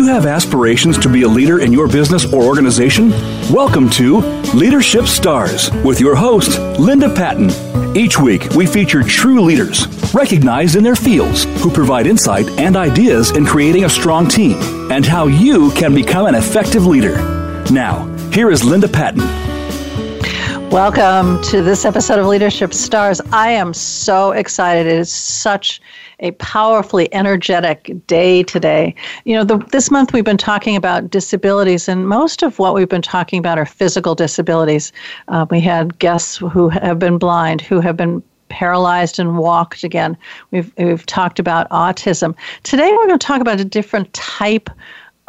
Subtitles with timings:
[0.00, 3.10] you have aspirations to be a leader in your business or organization?
[3.52, 4.20] Welcome to
[4.54, 7.50] Leadership Stars with your host, Linda Patton.
[7.94, 13.32] Each week, we feature true leaders, recognized in their fields, who provide insight and ideas
[13.32, 14.56] in creating a strong team
[14.90, 17.16] and how you can become an effective leader.
[17.70, 19.39] Now, here is Linda Patton.
[20.70, 23.20] Welcome to this episode of Leadership Stars.
[23.32, 24.86] I am so excited.
[24.86, 25.80] It is such
[26.20, 28.94] a powerfully energetic day today.
[29.24, 32.88] You know, the, this month we've been talking about disabilities, and most of what we've
[32.88, 34.92] been talking about are physical disabilities.
[35.26, 40.16] Uh, we had guests who have been blind, who have been paralyzed and walked again.
[40.52, 42.36] We've, we've talked about autism.
[42.62, 44.70] Today we're going to talk about a different type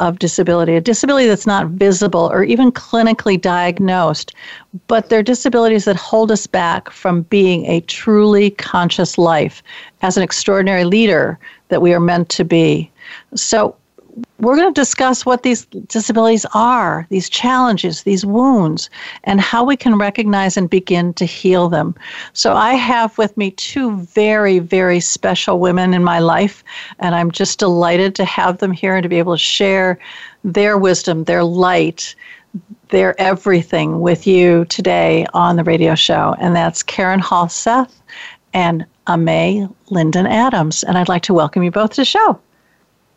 [0.02, 4.34] of disability, a disability that's not visible or even clinically diagnosed,
[4.88, 9.62] but they're disabilities that hold us back from being a truly conscious life
[10.02, 11.38] as an extraordinary leader
[11.68, 12.90] that we are meant to be.
[13.36, 13.76] So,
[14.38, 18.90] we're going to discuss what these disabilities are, these challenges, these wounds,
[19.24, 21.94] and how we can recognize and begin to heal them.
[22.32, 26.64] So, I have with me two very, very special women in my life,
[26.98, 29.98] and I'm just delighted to have them here and to be able to share
[30.44, 32.14] their wisdom, their light,
[32.88, 36.34] their everything with you today on the radio show.
[36.38, 37.92] And that's Karen Halseth
[38.52, 40.82] and Amay Lyndon Adams.
[40.82, 42.40] And I'd like to welcome you both to the show.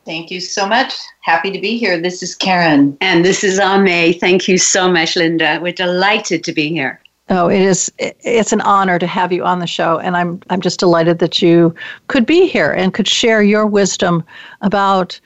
[0.06, 0.94] Thank you so much.
[1.22, 2.00] Happy to be here.
[2.00, 2.96] This is Karen.
[3.02, 4.14] And this is Ame.
[4.14, 5.60] Thank you so much, Linda.
[5.62, 7.02] We're delighted to be here.
[7.28, 10.62] Oh, it is it's an honor to have you on the show and I'm I'm
[10.62, 11.74] just delighted that you
[12.08, 14.24] could be here and could share your wisdom
[14.62, 15.20] about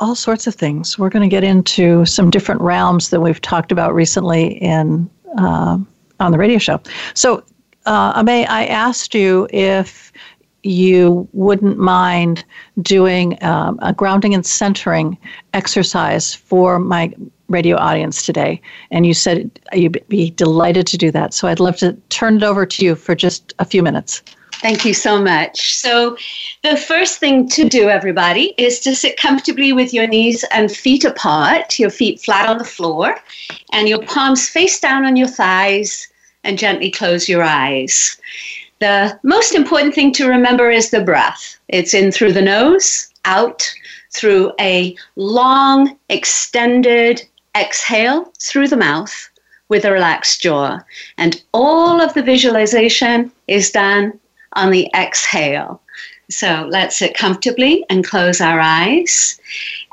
[0.00, 0.98] all sorts of things.
[0.98, 5.78] We're going to get into some different realms that we've talked about recently in uh,
[6.20, 6.80] on the radio show.
[7.12, 7.44] So,
[7.84, 10.12] uh, Ame, I asked you if
[10.62, 12.44] you wouldn't mind
[12.82, 15.16] doing um, a grounding and centering
[15.54, 17.12] exercise for my
[17.48, 18.60] radio audience today.
[18.90, 21.32] And you said you'd be delighted to do that.
[21.32, 24.22] So I'd love to turn it over to you for just a few minutes.
[24.60, 25.76] Thank you so much.
[25.76, 26.16] So,
[26.64, 31.04] the first thing to do, everybody, is to sit comfortably with your knees and feet
[31.04, 33.14] apart, your feet flat on the floor,
[33.72, 36.08] and your palms face down on your thighs,
[36.42, 38.18] and gently close your eyes.
[38.80, 41.58] The most important thing to remember is the breath.
[41.68, 43.68] It's in through the nose, out
[44.12, 47.22] through a long, extended
[47.56, 49.28] exhale through the mouth
[49.68, 50.78] with a relaxed jaw.
[51.18, 54.18] And all of the visualization is done
[54.54, 55.80] on the exhale.
[56.30, 59.40] So let's sit comfortably and close our eyes.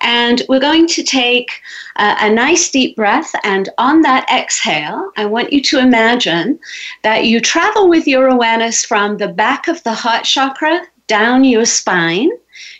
[0.01, 1.49] And we're going to take
[1.97, 3.33] uh, a nice deep breath.
[3.43, 6.59] And on that exhale, I want you to imagine
[7.03, 11.65] that you travel with your awareness from the back of the heart chakra down your
[11.65, 12.31] spine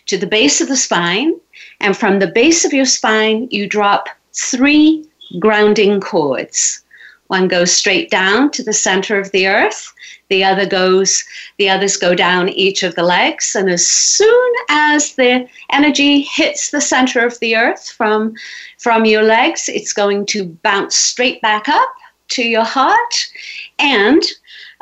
[0.06, 1.34] to the base of the spine.
[1.80, 5.04] And from the base of your spine, you drop three
[5.38, 6.82] grounding cords.
[7.28, 9.92] One goes straight down to the center of the earth.
[10.28, 11.24] The other goes,
[11.58, 13.54] the others go down each of the legs.
[13.54, 18.34] And as soon as the energy hits the center of the earth from,
[18.78, 21.88] from your legs, it's going to bounce straight back up
[22.28, 23.30] to your heart.
[23.78, 24.22] And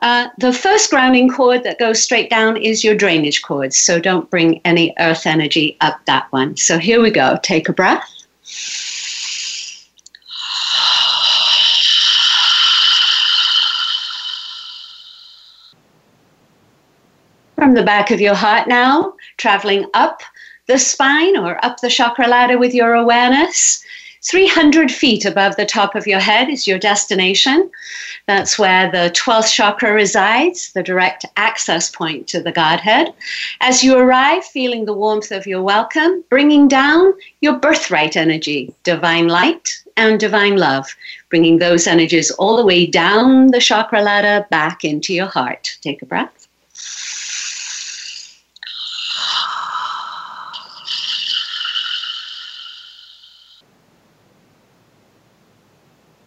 [0.00, 3.72] uh, the first grounding cord that goes straight down is your drainage cord.
[3.72, 6.56] So don't bring any earth energy up that one.
[6.56, 7.38] So here we go.
[7.43, 8.10] Take a breath.
[17.64, 20.20] From the back of your heart now, traveling up
[20.66, 23.82] the spine or up the chakra ladder with your awareness.
[24.22, 27.70] 300 feet above the top of your head is your destination.
[28.26, 33.14] That's where the 12th chakra resides, the direct access point to the Godhead.
[33.62, 39.28] As you arrive, feeling the warmth of your welcome, bringing down your birthright energy, divine
[39.28, 40.94] light and divine love,
[41.30, 45.78] bringing those energies all the way down the chakra ladder back into your heart.
[45.80, 46.44] Take a breath.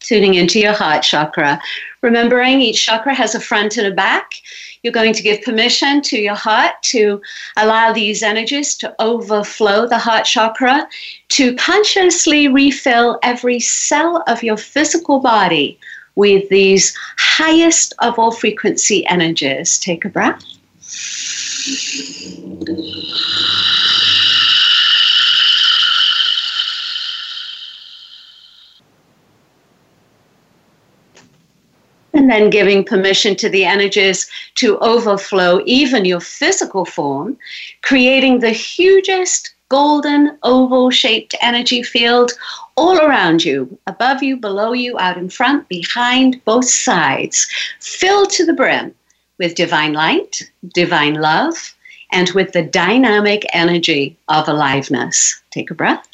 [0.08, 1.60] Tuning into your heart chakra.
[2.02, 4.36] Remembering each chakra has a front and a back.
[4.82, 7.22] You're going to give permission to your heart to
[7.58, 10.88] allow these energies to overflow the heart chakra,
[11.30, 15.78] to consciously refill every cell of your physical body
[16.16, 19.78] with these highest of all frequency energies.
[19.78, 20.44] Take a breath.
[32.18, 37.38] And then giving permission to the energies to overflow even your physical form,
[37.84, 42.32] creating the hugest golden oval shaped energy field
[42.76, 47.48] all around you, above you, below you, out in front, behind, both sides,
[47.80, 48.94] filled to the brim
[49.38, 50.42] with divine light,
[50.74, 51.76] divine love,
[52.12, 55.40] and with the dynamic energy of aliveness.
[55.52, 56.08] Take a breath.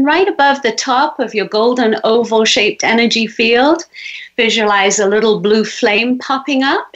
[0.00, 3.84] And right above the top of your golden oval shaped energy field,
[4.34, 6.94] visualize a little blue flame popping up.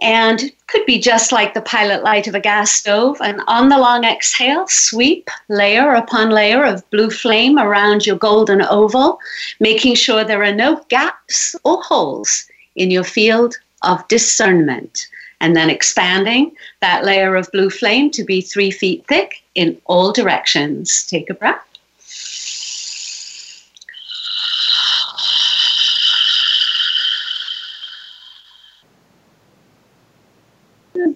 [0.00, 3.18] And could be just like the pilot light of a gas stove.
[3.20, 8.62] And on the long exhale, sweep layer upon layer of blue flame around your golden
[8.62, 9.20] oval,
[9.60, 15.06] making sure there are no gaps or holes in your field of discernment.
[15.40, 16.50] And then expanding
[16.80, 21.06] that layer of blue flame to be three feet thick in all directions.
[21.06, 21.64] Take a breath.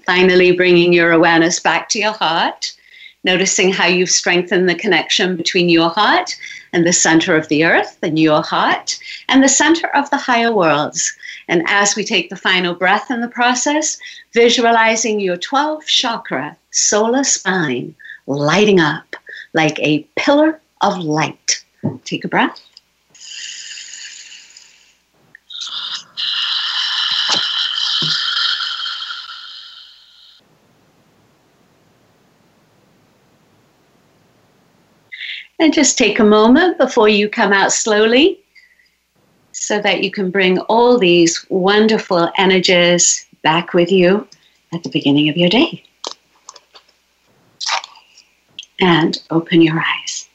[0.07, 2.73] Finally, bringing your awareness back to your heart,
[3.25, 6.37] noticing how you've strengthened the connection between your heart
[6.73, 8.99] and the center of the earth, and your heart,
[9.29, 11.13] and the center of the higher worlds.
[11.49, 13.99] And as we take the final breath in the process,
[14.33, 17.95] visualizing your 12th chakra, solar spine,
[18.27, 19.17] lighting up
[19.55, 21.65] like a pillar of light.
[22.05, 22.61] Take a breath.
[35.67, 38.39] And just take a moment before you come out slowly
[39.51, 44.29] so that you can bring all these wonderful energies back with you
[44.73, 45.83] at the beginning of your day.
[48.79, 50.29] And open your eyes.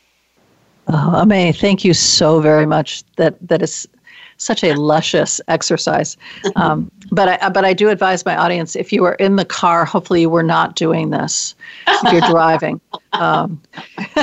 [0.90, 3.02] Oh, Ame, thank you so very much.
[3.16, 3.88] That that is
[4.36, 6.18] such a luscious exercise.
[6.58, 9.86] Um, but I but I do advise my audience if you are in the car,
[9.86, 11.56] hopefully you were not doing this.
[11.88, 12.80] If you're driving,
[13.14, 13.62] um,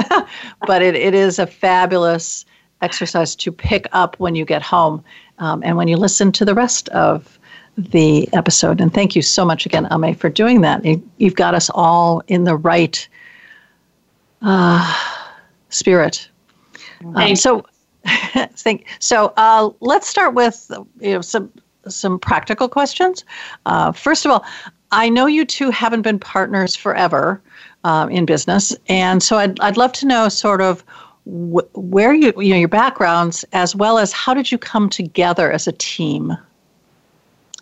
[0.67, 2.45] but it, it is a fabulous
[2.81, 5.05] exercise to pick up when you get home
[5.39, 7.39] um, and when you listen to the rest of
[7.77, 8.81] the episode.
[8.81, 10.85] And thank you so much again, Ame, for doing that.
[11.19, 13.07] You've got us all in the right
[14.43, 14.95] uh,
[15.69, 16.29] spirit.
[17.15, 17.65] Um, so
[18.53, 19.33] think so.
[19.37, 20.71] Uh, let's start with
[21.01, 21.53] you know some
[21.93, 23.25] some practical questions.
[23.67, 24.45] Uh, first of all,
[24.91, 27.41] I know you two haven't been partners forever
[27.85, 30.83] um, in business, and so I'd I'd love to know sort of
[31.25, 35.53] wh- where you you know your backgrounds as well as how did you come together
[35.53, 36.37] as a team.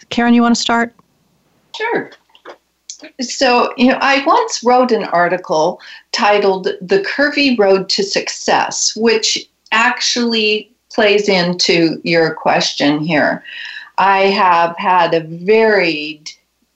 [0.09, 0.95] Karen, you want to start?
[1.77, 2.11] Sure.
[3.21, 5.81] So, you know, I once wrote an article
[6.13, 13.45] titled The Curvy Road to Success, which actually plays into your question here.
[13.99, 16.31] I have had a varied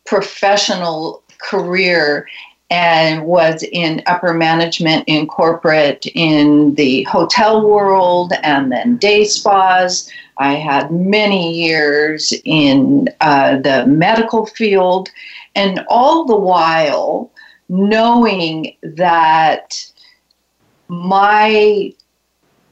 [0.07, 2.27] professional career
[2.71, 10.09] and was in upper management in corporate in the hotel world and then day spas.
[10.39, 15.11] I had many years in uh, the medical field,
[15.55, 17.31] and all the while
[17.69, 19.85] knowing that
[20.89, 21.93] my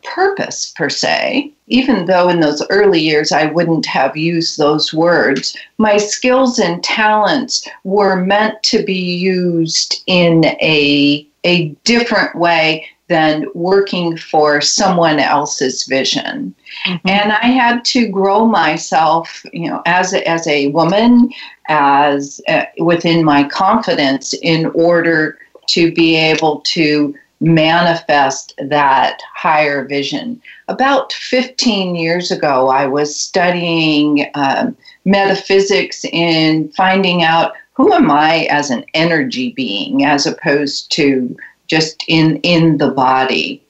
[0.04, 5.56] purpose per se, even though in those early years I wouldn't have used those words.
[5.78, 13.46] My skills and talents were meant to be used in a, a different way than
[13.54, 16.54] working for someone else's vision.
[16.86, 17.08] Mm-hmm.
[17.08, 21.30] And I had to grow myself, you know, as a, as a woman,
[21.68, 30.40] as uh, within my confidence in order to be able to manifest that higher vision.
[30.66, 38.48] About 15 years ago, I was studying um, metaphysics and finding out who am I
[38.50, 41.36] as an energy being as opposed to
[41.68, 43.62] just in, in the body.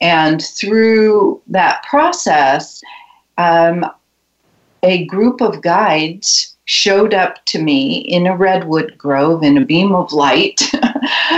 [0.00, 2.80] And through that process,
[3.36, 3.84] um,
[4.84, 9.94] a group of guides showed up to me in a redwood grove in a beam
[9.94, 10.60] of light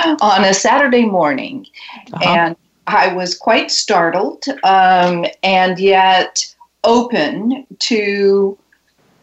[0.20, 1.66] on a Saturday morning.
[2.12, 2.24] Uh-huh.
[2.24, 6.54] And I was quite startled um, and yet
[6.84, 8.58] open to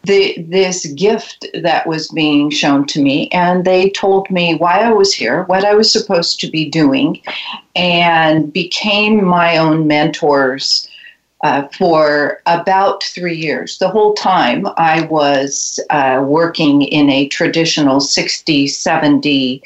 [0.04, 3.28] the, this gift that was being shown to me.
[3.30, 7.20] And they told me why I was here, what I was supposed to be doing,
[7.76, 10.88] and became my own mentors
[11.42, 13.78] uh, for about three years.
[13.78, 19.62] The whole time I was uh, working in a traditional 60, 70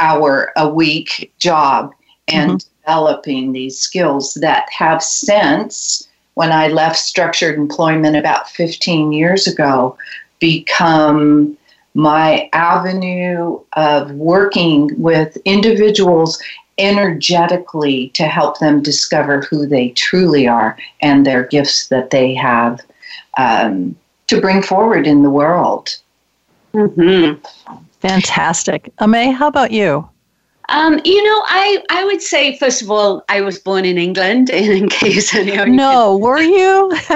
[0.00, 1.92] hour a week job
[2.28, 2.82] and mm-hmm.
[2.84, 9.96] developing these skills that have since, when I left structured employment about 15 years ago,
[10.38, 11.56] become
[11.94, 16.40] my avenue of working with individuals
[16.78, 22.80] energetically to help them discover who they truly are and their gifts that they have
[23.38, 23.94] um,
[24.28, 25.96] to bring forward in the world.
[26.72, 27.44] Mm-hmm.
[28.00, 28.92] Fantastic.
[29.00, 30.08] Ame, how about you?
[30.70, 34.50] Um, you know, I, I would say, first of all, I was born in England,
[34.54, 35.74] in case any of you.
[35.74, 36.92] No, were you?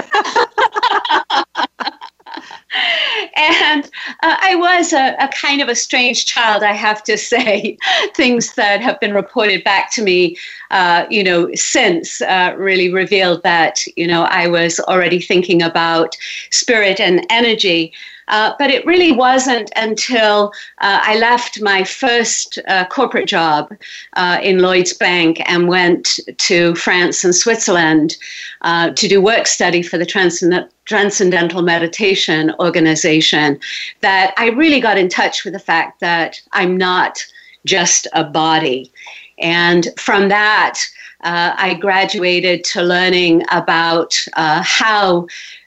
[3.37, 3.85] and
[4.23, 7.79] uh, I was a, a, kind of a strange child, I have to say.
[8.15, 10.37] Things that have been reported back to me,
[10.71, 16.17] uh, you know, since uh, really revealed that, you know, I was already thinking about
[16.51, 17.93] spirit and energy.
[18.29, 23.75] Uh, but it really wasn't until uh, I left my first uh, corporate job
[24.15, 28.17] uh, in Lloyd's Bank and went to France and Switzerland
[28.63, 33.59] uh, to do work study for the Transcend- Transcendental Meditation Organization
[34.01, 37.25] that I really got in touch with the fact that I'm not
[37.67, 38.91] just a body.
[39.39, 40.81] And from that,
[41.27, 45.27] I graduated to learning about how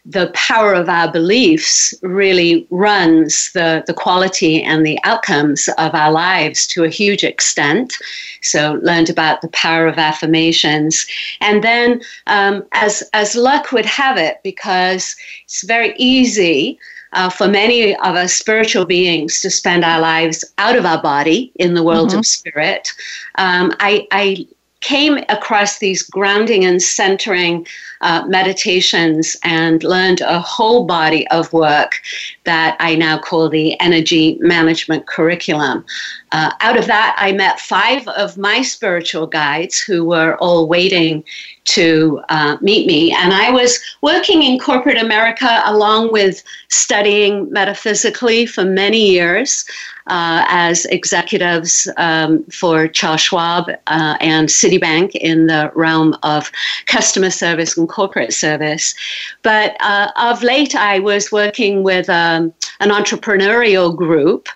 [0.09, 6.11] the power of our beliefs really runs the, the quality and the outcomes of our
[6.11, 7.97] lives to a huge extent.
[8.41, 11.05] So, learned about the power of affirmations.
[11.41, 16.79] And then, um, as, as luck would have it, because it's very easy.
[17.13, 21.53] Uh, for many of us spiritual beings to spend our lives out of our body
[21.55, 22.19] in the world mm-hmm.
[22.19, 22.89] of spirit,
[23.35, 24.45] um, I, I
[24.81, 27.65] came across these grounding and centering
[28.01, 32.01] uh, meditations and learned a whole body of work
[32.48, 35.86] that I now call the energy management curriculum.
[36.32, 41.25] Uh, out of that, I met five of my spiritual guides who were all waiting
[41.66, 43.12] to uh, meet me.
[43.12, 49.66] And I was working in corporate America along with studying metaphysically for many years
[50.08, 56.50] uh, as executives um, for Charles Schwab uh, and Citibank in the realm of
[56.86, 58.96] customer service and corporate service.
[59.44, 64.48] But uh, of late, I was working with um, an entrepreneurial group.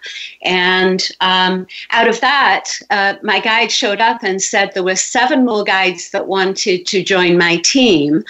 [0.43, 5.45] And um, out of that, uh, my guide showed up and said there were seven
[5.45, 8.23] more guides that wanted to join my team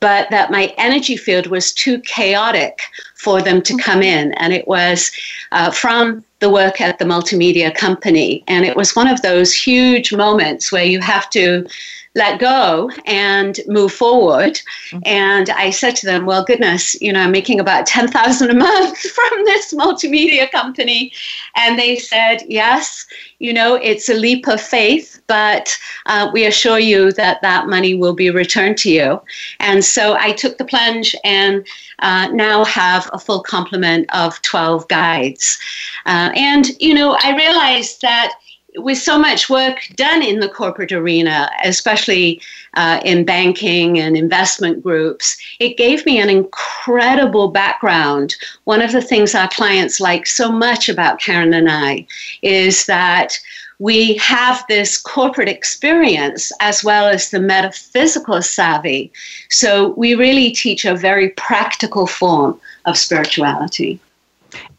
[0.00, 2.82] but that my energy field was too chaotic
[3.16, 4.32] for them to come in.
[4.34, 5.10] And it was
[5.52, 8.44] uh, from the work at the multimedia company.
[8.46, 11.66] And it was one of those huge moments where you have to
[12.14, 14.54] let go and move forward.
[14.90, 14.98] Mm-hmm.
[15.04, 18.98] And I said to them, well, goodness, you know, I'm making about 10,000 a month
[18.98, 21.12] from this multimedia company.
[21.56, 23.06] And they said, yes,
[23.38, 27.94] you know, it's a leap of faith, but uh, we assure you that that money
[27.94, 29.20] will be returned to you.
[29.60, 31.66] And so I took the plunge and
[32.00, 35.58] uh, now have a full complement of 12 guides.
[36.06, 38.34] Uh, and, you know, I realized that
[38.78, 42.40] with so much work done in the corporate arena, especially
[42.74, 48.36] uh, in banking and investment groups, it gave me an incredible background.
[48.64, 52.06] One of the things our clients like so much about Karen and I
[52.42, 53.38] is that
[53.80, 59.12] we have this corporate experience as well as the metaphysical savvy.
[59.50, 64.00] So we really teach a very practical form of spirituality.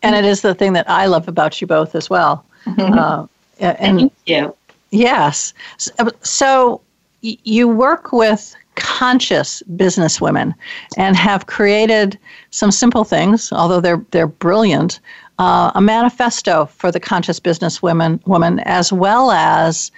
[0.01, 2.45] And it is the thing that I love about you both as well.
[2.65, 2.97] Mm-hmm.
[2.97, 3.27] Uh,
[3.59, 4.55] and Thank you.
[4.91, 5.53] Yes.
[5.77, 6.81] So, so
[7.21, 10.53] you work with conscious businesswomen
[10.97, 12.17] and have created
[12.49, 14.99] some simple things, although they're they're brilliant.
[15.37, 19.89] Uh, a manifesto for the conscious businesswoman woman, as well as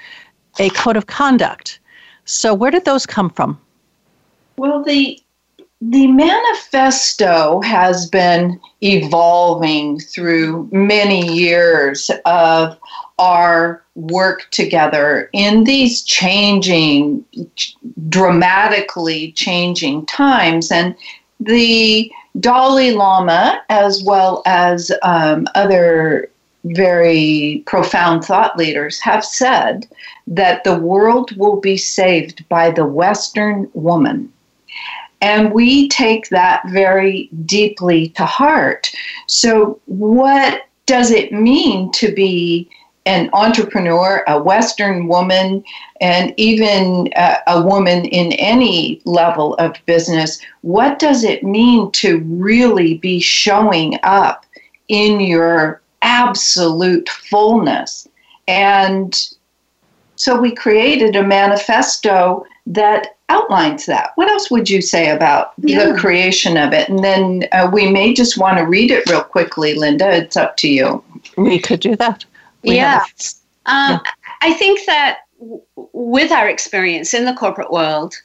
[0.59, 1.79] a code of conduct.
[2.25, 3.59] So, where did those come from?
[4.57, 5.19] Well, the
[5.81, 12.77] the manifesto has been evolving through many years of
[13.21, 17.23] our work together in these changing,
[18.09, 20.71] dramatically changing times.
[20.71, 20.95] And
[21.39, 26.31] the Dalai Lama, as well as um, other
[26.63, 29.87] very profound thought leaders, have said
[30.25, 34.33] that the world will be saved by the Western woman.
[35.21, 38.91] And we take that very deeply to heart.
[39.27, 42.67] So, what does it mean to be
[43.05, 45.63] an entrepreneur, a Western woman,
[45.99, 52.19] and even uh, a woman in any level of business, what does it mean to
[52.19, 54.45] really be showing up
[54.87, 58.07] in your absolute fullness?
[58.47, 59.17] And
[60.21, 64.11] So we created a manifesto that outlines that.
[64.15, 65.85] What else would you say about yeah.
[65.85, 66.89] the creation of it?
[66.89, 70.11] And then uh, we may just want to read it real quickly, Linda.
[70.11, 71.03] It's up to you.
[71.37, 72.23] We could do that.
[72.63, 73.03] Yeah.
[73.65, 73.99] Um, yeah.
[74.41, 75.61] I think that w-
[75.93, 78.15] with our experience in the corporate world,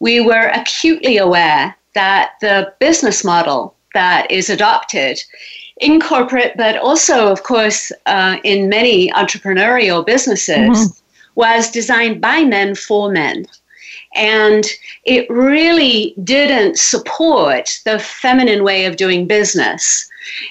[0.00, 5.20] we were acutely aware that the business model that is adopted
[5.80, 10.98] in corporate, but also, of course, uh, in many entrepreneurial businesses, mm-hmm.
[11.34, 13.46] was designed by men for men.
[14.14, 14.64] And
[15.04, 20.08] it really didn't support the feminine way of doing business.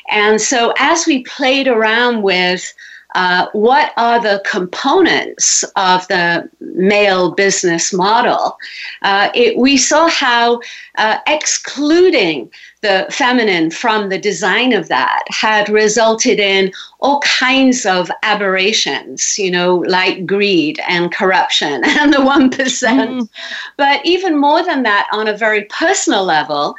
[0.09, 2.73] And so, as we played around with
[3.15, 8.58] uh, what are the components of the male business model,
[9.03, 10.60] uh, it, we saw how
[10.98, 12.50] uh, excluding
[12.82, 19.50] the feminine from the design of that had resulted in all kinds of aberrations, you
[19.50, 22.50] know, like greed and corruption and the 1%.
[22.51, 23.29] Mm.
[23.77, 26.75] But even more than that, on a very personal level,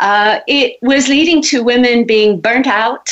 [0.00, 3.10] uh, it was leading to women being burnt out,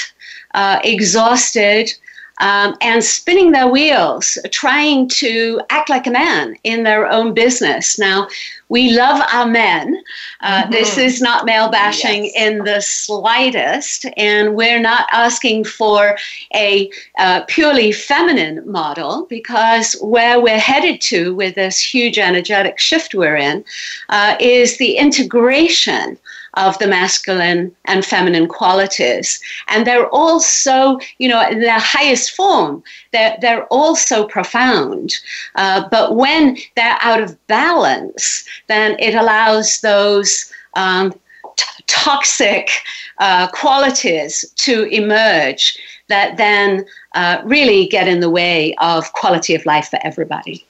[0.53, 1.91] uh, exhausted,
[2.39, 7.99] um, and spinning their wheels, trying to act like a man in their own business.
[7.99, 8.29] Now,
[8.69, 10.03] we love our men.
[10.41, 10.73] Uh, mm-hmm.
[10.73, 12.35] This is not male bashing yes.
[12.37, 16.17] in the slightest, and we're not asking for
[16.55, 23.15] a uh, purely feminine model because where we're headed to with this huge energetic shift
[23.15, 23.65] we're in
[24.09, 26.19] uh, is the integration
[26.57, 29.41] of the masculine and feminine qualities.
[29.69, 32.83] And they're all so, you know, in their highest form,
[33.13, 35.15] they're, they're all so profound.
[35.57, 41.13] Uh, but when they're out of balance, then it allows those um,
[41.57, 42.71] t- toxic
[43.19, 46.85] uh, qualities to emerge that then
[47.15, 50.65] uh, really get in the way of quality of life for everybody.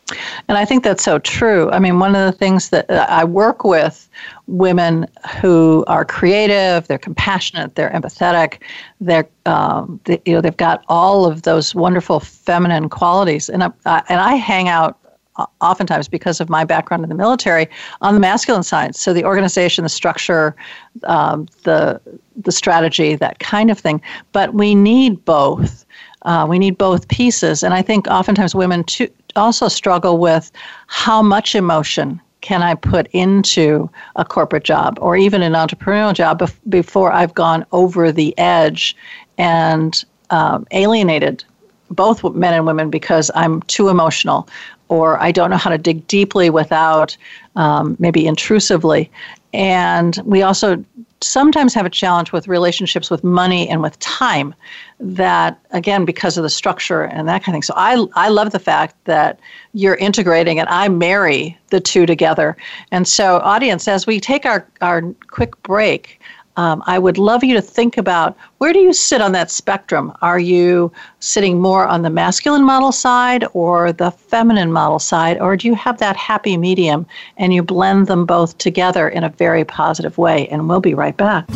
[0.48, 1.70] And I think that's so true.
[1.70, 4.08] I mean, one of the things that uh, I work with
[4.46, 5.06] women
[5.40, 8.58] who are creative, they're compassionate, they're empathetic,
[9.00, 13.72] they're um, they, you know they've got all of those wonderful feminine qualities, and I,
[13.86, 14.98] uh, and I hang out
[15.60, 17.68] oftentimes because of my background in the military
[18.00, 18.94] on the masculine side.
[18.94, 20.54] So the organization the structure
[21.04, 22.00] um, the
[22.36, 24.00] the strategy that kind of thing.
[24.32, 25.84] But we need both.
[26.22, 27.62] Uh, we need both pieces.
[27.62, 30.50] And i think oftentimes women too, also struggle with
[30.86, 36.38] how much emotion can i put into a corporate job or even an entrepreneurial job
[36.38, 38.96] bef- before i've gone over the edge
[39.38, 41.44] and um, alienated
[41.90, 44.48] both men and women because I'm too emotional
[44.88, 47.16] or I don't know how to dig deeply without
[47.56, 49.10] um, maybe intrusively.
[49.52, 50.84] And we also
[51.24, 54.54] sometimes have a challenge with relationships with money and with time
[55.00, 58.52] that again because of the structure and that kind of thing so i i love
[58.52, 59.40] the fact that
[59.72, 62.56] you're integrating and i marry the two together
[62.90, 66.20] and so audience as we take our our quick break
[66.56, 70.12] um, I would love you to think about where do you sit on that spectrum?
[70.22, 75.56] Are you sitting more on the masculine model side or the feminine model side, or
[75.56, 79.64] do you have that happy medium and you blend them both together in a very
[79.64, 80.48] positive way?
[80.48, 81.48] And we'll be right back.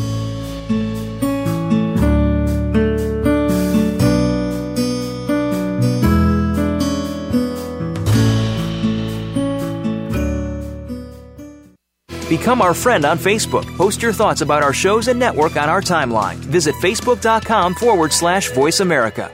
[12.29, 13.65] Become our friend on Facebook.
[13.77, 16.37] Post your thoughts about our shows and network on our timeline.
[16.37, 19.33] Visit facebook.com forward slash voice America.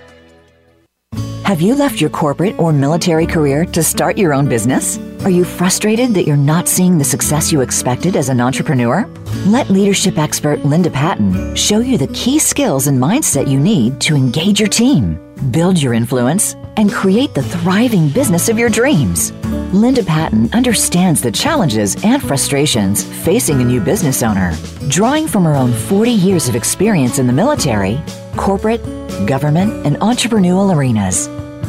[1.44, 4.98] Have you left your corporate or military career to start your own business?
[5.24, 9.06] Are you frustrated that you're not seeing the success you expected as an entrepreneur?
[9.46, 14.14] Let leadership expert Linda Patton show you the key skills and mindset you need to
[14.14, 15.18] engage your team,
[15.50, 19.32] build your influence, and create the thriving business of your dreams.
[19.72, 24.52] Linda Patton understands the challenges and frustrations facing a new business owner.
[24.88, 28.00] Drawing from her own 40 years of experience in the military,
[28.36, 28.82] corporate,
[29.26, 31.28] government, and entrepreneurial arenas.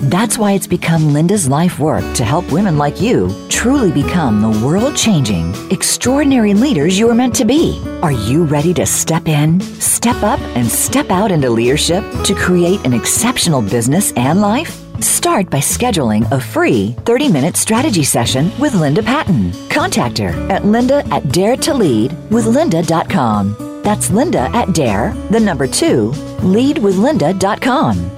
[0.10, 4.66] That's why it's become Linda's life work to help women like you truly become the
[4.66, 7.82] world changing, extraordinary leaders you are meant to be.
[8.04, 12.86] Are you ready to step in, step up, and step out into leadership to create
[12.86, 14.85] an exceptional business and life?
[15.00, 19.52] Start by scheduling a free 30 minute strategy session with Linda Patton.
[19.70, 23.82] Contact her at linda at daretoleadwithlinda.com.
[23.84, 28.12] That's Linda at dare, the number two, leadwithlinda.com.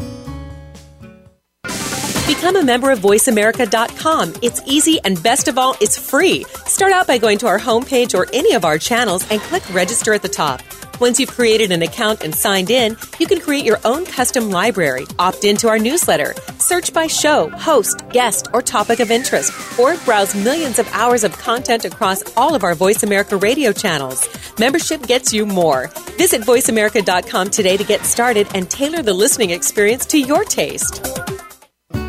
[2.28, 4.34] Become a member of VoiceAmerica.com.
[4.42, 6.44] It's easy and best of all, it's free.
[6.66, 10.14] Start out by going to our homepage or any of our channels and click register
[10.14, 10.62] at the top.
[11.00, 15.06] Once you've created an account and signed in, you can create your own custom library,
[15.20, 20.34] opt into our newsletter, search by show, host, guest, or topic of interest, or browse
[20.34, 24.28] millions of hours of content across all of our Voice America radio channels.
[24.58, 25.92] Membership gets you more.
[26.18, 31.08] Visit voiceamerica.com today to get started and tailor the listening experience to your taste.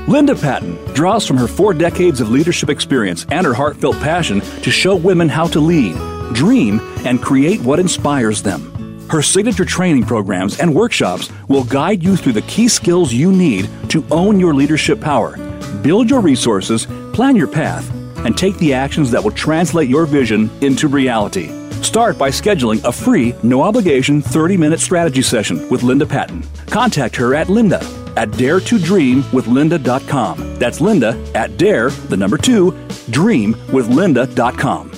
[0.06, 4.70] Linda Patton draws from her four decades of leadership experience and her heartfelt passion to
[4.70, 5.94] show women how to lead,
[6.34, 8.77] dream, and create what inspires them.
[9.10, 13.70] Her signature training programs and workshops will guide you through the key skills you need
[13.88, 15.38] to own your leadership power,
[15.82, 17.90] build your resources, plan your path,
[18.26, 21.48] and take the actions that will translate your vision into reality.
[21.82, 26.42] Start by scheduling a free, no obligation 30 minute strategy session with Linda Patton.
[26.66, 27.80] Contact her at linda
[28.16, 30.56] at dare to dream with daretodreamwithlinda.com.
[30.56, 32.72] That's Linda at dare, the number two,
[33.10, 34.97] dream with dreamwithlinda.com.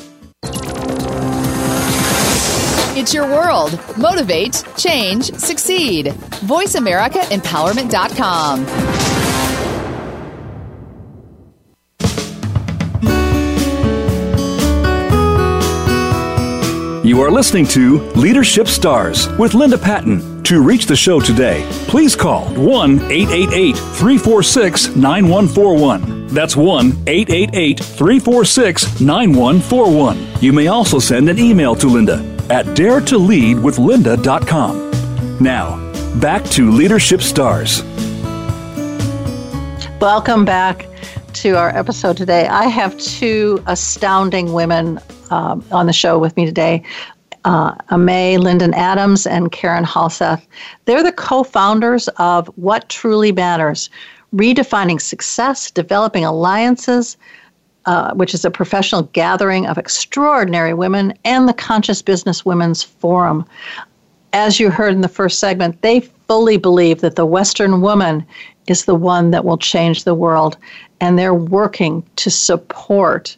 [3.01, 3.81] It's your world.
[3.97, 6.09] Motivate, change, succeed.
[6.45, 8.67] VoiceAmericaEmpowerment.com.
[17.07, 20.43] You are listening to Leadership Stars with Linda Patton.
[20.43, 26.27] To reach the show today, please call 1 888 346 9141.
[26.27, 30.43] That's 1 888 346 9141.
[30.43, 34.91] You may also send an email to Linda at daretoleadwithlinda.com.
[35.41, 37.83] Now, back to Leadership Stars.
[40.01, 40.87] Welcome back
[41.35, 42.49] to our episode today.
[42.49, 44.99] I have two astounding women
[45.31, 46.83] um, on the show with me today.
[47.45, 50.45] Uh, Amay Lyndon Adams and Karen Halseth.
[50.85, 53.89] They're the co founders of What Truly Matters
[54.35, 57.17] Redefining Success, Developing Alliances,
[57.87, 63.45] uh, which is a professional gathering of extraordinary women, and the Conscious Business Women's Forum.
[64.33, 68.25] As you heard in the first segment, they fully believe that the Western woman
[68.67, 70.57] is the one that will change the world,
[71.01, 73.37] and they're working to support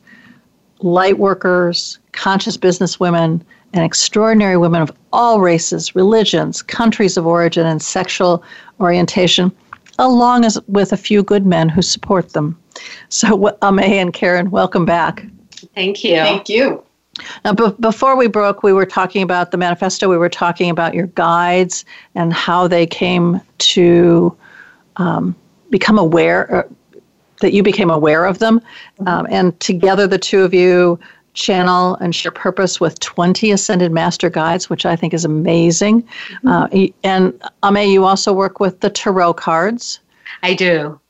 [0.80, 7.66] light workers, conscious business women, and extraordinary women of all races, religions, countries of origin,
[7.66, 8.42] and sexual
[8.80, 9.50] orientation,
[9.98, 12.58] along as with a few good men who support them.
[13.08, 15.24] So, Ame and Karen, welcome back.
[15.74, 16.16] Thank you.
[16.16, 16.82] Thank you.
[17.44, 20.08] Now, b- before we broke, we were talking about the manifesto.
[20.08, 24.36] We were talking about your guides and how they came to
[24.96, 25.36] um,
[25.70, 26.62] become aware, uh,
[27.40, 28.60] that you became aware of them.
[29.06, 30.98] Um, and together, the two of you
[31.34, 36.48] channel and share purpose with 20 ascended master guides which i think is amazing mm-hmm.
[36.48, 36.68] uh,
[37.04, 40.00] and Ame, you also work with the tarot cards
[40.42, 41.00] i do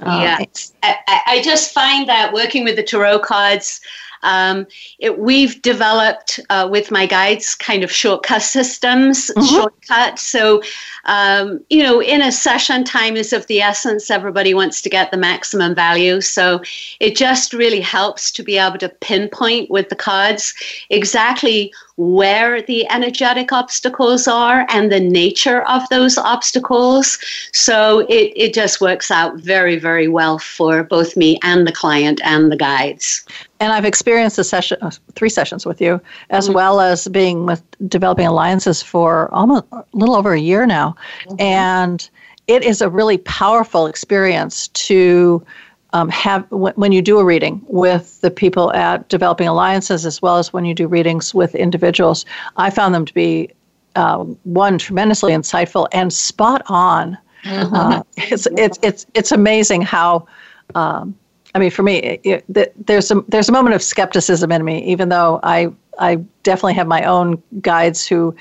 [0.00, 0.44] uh, yeah
[0.82, 3.80] I, I, just find that working with the tarot cards
[4.22, 4.66] um,
[4.98, 9.46] it, we've developed uh, with my guides kind of shortcut systems, mm-hmm.
[9.46, 10.18] shortcut.
[10.18, 10.62] So,
[11.04, 14.10] um, you know, in a session, time is of the essence.
[14.10, 16.20] Everybody wants to get the maximum value.
[16.20, 16.60] So
[17.00, 20.54] it just really helps to be able to pinpoint with the cards
[20.90, 27.18] exactly where the energetic obstacles are and the nature of those obstacles.
[27.52, 32.20] So it, it just works out very, very well for both me and the client
[32.22, 33.24] and the guides.
[33.60, 36.54] And I've experienced a session, uh, three sessions with you, as mm-hmm.
[36.54, 40.94] well as being with developing alliances for almost a little over a year now.
[41.24, 41.40] Mm-hmm.
[41.40, 42.10] And
[42.46, 45.44] it is a really powerful experience to
[45.92, 50.38] um, have when you do a reading with the people at developing alliances as well
[50.38, 52.24] as when you do readings with individuals
[52.56, 53.48] i found them to be
[53.94, 57.74] uh, one tremendously insightful and spot on mm-hmm.
[57.74, 60.26] uh, it's, it's it's it's amazing how
[60.74, 61.14] um,
[61.54, 64.84] I mean, for me, it, it, there's a there's a moment of skepticism in me,
[64.84, 65.68] even though I
[65.98, 68.36] I definitely have my own guides who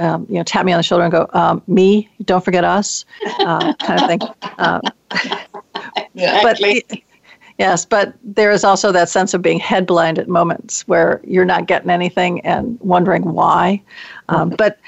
[0.00, 3.04] um, you know, tap me on the shoulder and go, um, "Me, don't forget us,"
[3.40, 4.20] uh, kind of thing.
[4.58, 4.80] Uh,
[6.14, 6.60] yeah, but
[7.58, 11.66] yes, but there is also that sense of being headblind at moments where you're not
[11.66, 13.82] getting anything and wondering why.
[14.28, 14.78] Um, but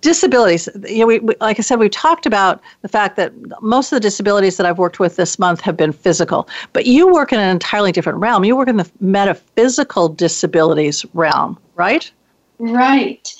[0.00, 3.92] disabilities, you know, we, we, like I said, we've talked about the fact that most
[3.92, 7.32] of the disabilities that I've worked with this month have been physical, but you work
[7.32, 8.44] in an entirely different realm.
[8.44, 12.10] You work in the metaphysical disabilities realm, right?
[12.58, 13.34] Right.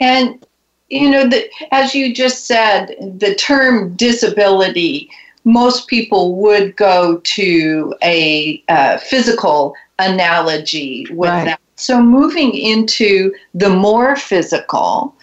[0.00, 0.44] And
[0.88, 5.10] you know, the, as you just said, the term disability,
[5.44, 11.44] most people would go to a uh, physical analogy with right.
[11.44, 11.60] that.
[11.76, 15.14] So moving into the more physical,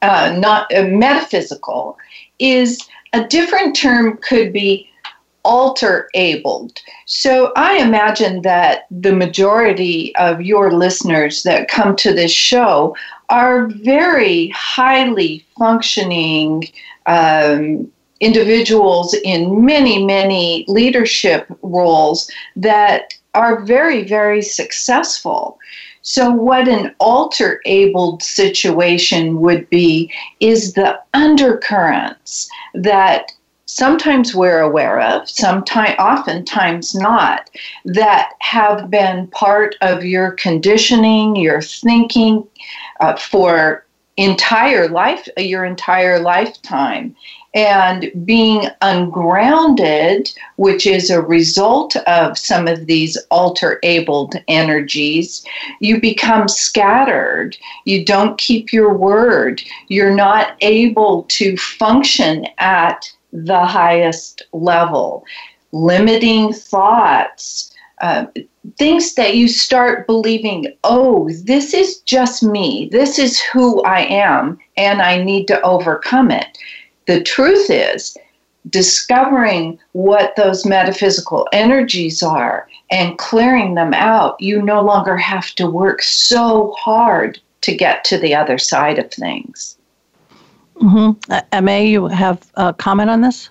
[0.00, 1.98] uh, not uh, metaphysical,
[2.38, 2.80] is
[3.12, 4.88] a different term could be
[5.44, 6.78] alter abled.
[7.06, 12.96] So I imagine that the majority of your listeners that come to this show
[13.30, 16.64] are very highly functioning
[17.06, 25.58] um, individuals in many, many leadership roles that are very, very successful.
[26.02, 33.32] So, what an alter abled situation would be is the undercurrents that
[33.66, 37.50] sometimes we're aware of, sometimes oftentimes not,
[37.84, 42.46] that have been part of your conditioning, your thinking
[43.00, 43.84] uh, for
[44.16, 47.14] entire life, your entire lifetime
[47.54, 55.44] and being ungrounded, which is a result of some of these alter abled energies,
[55.80, 57.56] you become scattered.
[57.84, 59.62] You don't keep your word.
[59.88, 65.24] You're not able to function at the highest level.
[65.72, 68.26] Limiting thoughts, uh,
[68.76, 74.58] things that you start believing, oh, this is just me, this is who I am,
[74.76, 76.58] and I need to overcome it
[77.08, 78.16] the truth is,
[78.68, 85.66] discovering what those metaphysical energies are and clearing them out, you no longer have to
[85.66, 89.78] work so hard to get to the other side of things.
[90.76, 91.32] Mm-hmm.
[91.32, 93.48] Uh, Ma, you have a comment on this?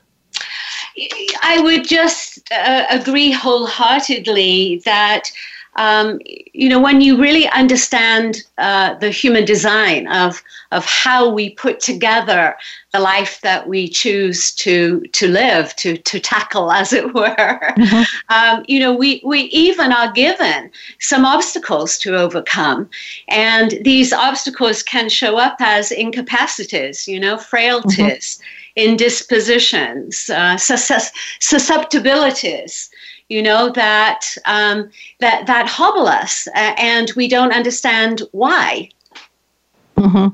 [1.42, 5.32] I would just uh, agree wholeheartedly that
[5.78, 11.52] um, you know, when you really understand uh, the human design of of how we
[11.52, 12.58] put together
[12.92, 18.04] the life that we choose to to live, to to tackle, as it were, mm-hmm.
[18.34, 22.90] um, you know, we we even are given some obstacles to overcome,
[23.28, 28.38] and these obstacles can show up as incapacities, you know, frailties.
[28.38, 28.44] Mm-hmm.
[28.80, 32.92] Indispositions, uh, susceptibilities,
[33.30, 38.90] you know that um, that that hobble us, uh, and we don't understand why.
[39.98, 40.28] Mm-hmm.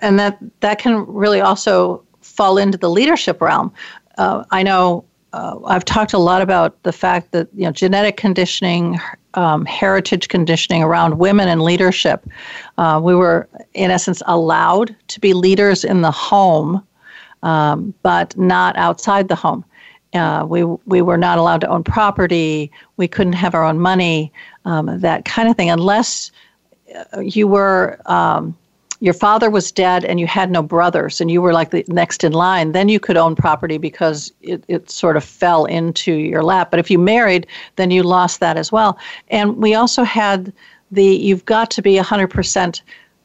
[0.00, 3.72] And that that can really also fall into the leadership realm.
[4.16, 8.16] Uh, I know uh, I've talked a lot about the fact that you know genetic
[8.16, 9.00] conditioning,
[9.34, 12.24] um, heritage conditioning around women and leadership.
[12.78, 16.86] Uh, we were, in essence, allowed to be leaders in the home,
[17.42, 19.64] um, but not outside the home.
[20.14, 22.70] Uh, we we were not allowed to own property.
[22.96, 24.32] We couldn't have our own money,
[24.64, 26.30] um, that kind of thing, unless
[27.12, 28.56] uh, you were um,
[29.00, 32.24] your father was dead and you had no brothers and you were like the next
[32.24, 32.72] in line.
[32.72, 36.70] Then you could own property because it, it sort of fell into your lap.
[36.70, 37.46] But if you married,
[37.76, 38.98] then you lost that as well.
[39.28, 40.52] And we also had
[40.90, 42.82] the you've got to be hundred percent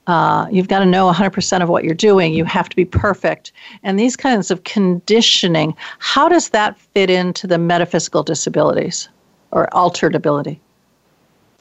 [0.10, 2.34] uh, you've got to know 100% of what you're doing.
[2.34, 3.52] You have to be perfect.
[3.84, 9.08] And these kinds of conditioning, how does that fit into the metaphysical disabilities
[9.52, 10.60] or altered ability?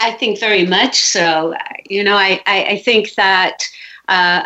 [0.00, 1.54] I think very much so.
[1.90, 3.64] You know, I, I, I think that.
[4.08, 4.44] Uh,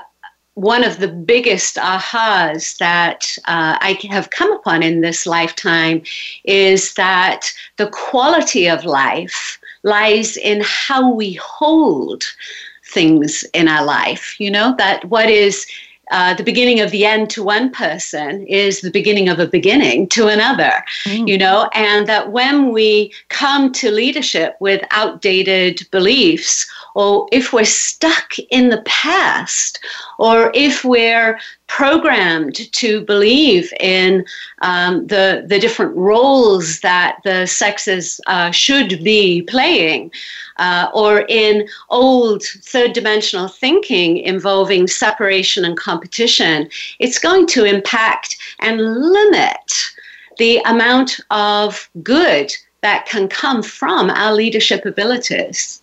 [0.55, 6.03] one of the biggest ahas that uh, I have come upon in this lifetime
[6.45, 12.25] is that the quality of life lies in how we hold
[12.93, 14.37] things in our life.
[14.39, 15.67] You know, that what is
[16.13, 20.07] uh, the beginning of the end to one person is the beginning of a beginning
[20.09, 21.27] to another, mm.
[21.27, 27.65] you know, and that when we come to leadership with outdated beliefs, or if we're
[27.65, 29.83] stuck in the past,
[30.19, 31.39] or if we're
[31.77, 34.23] programmed to believe in
[34.61, 40.13] um, the, the different roles that the sexes uh, should be playing,
[40.59, 48.37] uh, or in old third dimensional thinking involving separation and competition, it's going to impact
[48.61, 49.93] and limit
[50.37, 55.82] the amount of good that can come from our leadership abilities.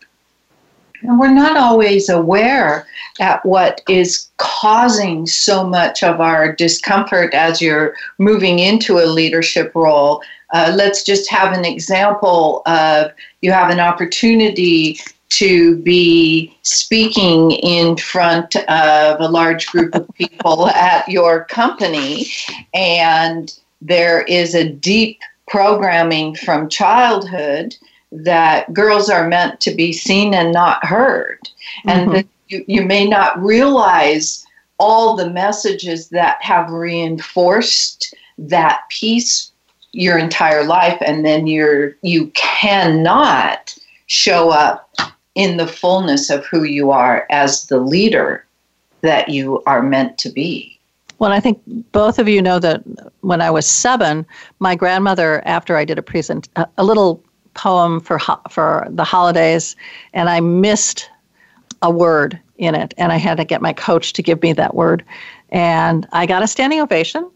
[1.01, 2.88] And we're not always aware
[3.19, 9.71] at what is causing so much of our discomfort as you're moving into a leadership
[9.75, 10.21] role.
[10.53, 17.95] Uh, let's just have an example of you have an opportunity to be speaking in
[17.95, 22.27] front of a large group of people at your company,
[22.73, 27.75] and there is a deep programming from childhood
[28.12, 31.39] that girls are meant to be seen and not heard,
[31.86, 31.89] mm-hmm.
[31.89, 34.45] and that you, you may not realize
[34.80, 39.52] all the messages that have reinforced that piece
[39.91, 44.95] your entire life and then you're you cannot show up
[45.36, 48.45] in the fullness of who you are as the leader
[49.02, 50.80] that you are meant to be
[51.17, 51.60] Well, I think
[51.91, 52.82] both of you know that
[53.22, 54.26] when I was seven,
[54.60, 57.22] my grandmother, after I did a present, a little
[57.53, 59.75] poem for ho- for the holidays,
[60.13, 61.09] and I missed
[61.81, 64.75] a word in it, and I had to get my coach to give me that
[64.75, 65.03] word,
[65.49, 67.29] and I got a standing ovation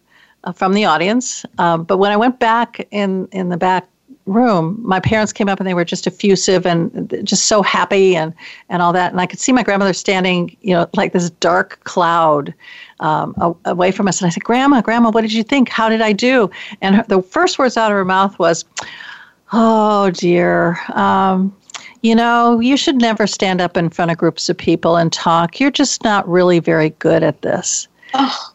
[0.43, 1.45] uh, from the audience.
[1.57, 3.87] Um, but when I went back in in the back
[4.25, 8.33] room, my parents came up and they were just effusive and just so happy and
[8.69, 9.11] and all that.
[9.11, 12.53] And I could see my grandmother standing, you know, like this dark cloud
[12.99, 13.33] um,
[13.65, 14.21] away from us.
[14.21, 15.69] And I said, "Grandma, Grandma, what did you think?
[15.69, 16.49] How did I do?"
[16.81, 18.65] And her, the first words out of her mouth was,
[19.53, 21.55] "Oh dear." Um,
[22.01, 25.59] you know, you should never stand up in front of groups of people and talk.
[25.59, 27.87] You're just not really very good at this.
[28.13, 28.53] Oh.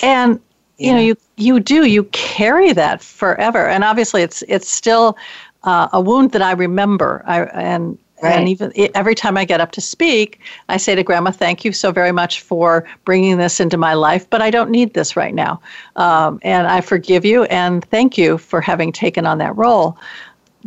[0.00, 0.40] And
[0.78, 0.94] you yeah.
[0.94, 5.16] know you you do you carry that forever and obviously it's it's still
[5.62, 8.38] uh, a wound that i remember I, and Right.
[8.38, 11.72] And even every time I get up to speak, I say to Grandma, "Thank you
[11.72, 15.34] so very much for bringing this into my life, but I don't need this right
[15.34, 15.60] now,
[15.96, 19.96] um, and I forgive you and thank you for having taken on that role."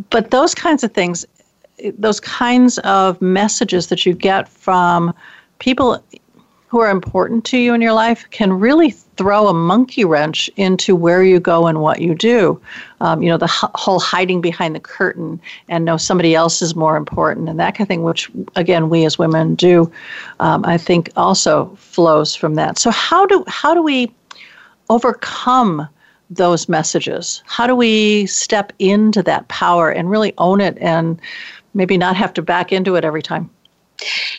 [0.10, 1.26] But those kinds of things,
[1.98, 5.14] those kinds of messages that you get from
[5.60, 6.04] people
[6.68, 10.96] who are important to you in your life can really throw a monkey wrench into
[10.96, 12.60] where you go and what you do.
[13.02, 16.76] Um, you know, the h- whole hiding behind the curtain and know somebody else is
[16.76, 19.92] more important and that kind of thing, which again we as women do,
[20.40, 22.78] um, I think also flows from that.
[22.78, 24.12] So how do how do we
[24.90, 25.88] overcome
[26.30, 27.44] those messages?
[27.46, 31.20] How do we step into that power and really own it and
[31.74, 33.50] maybe not have to back into it every time?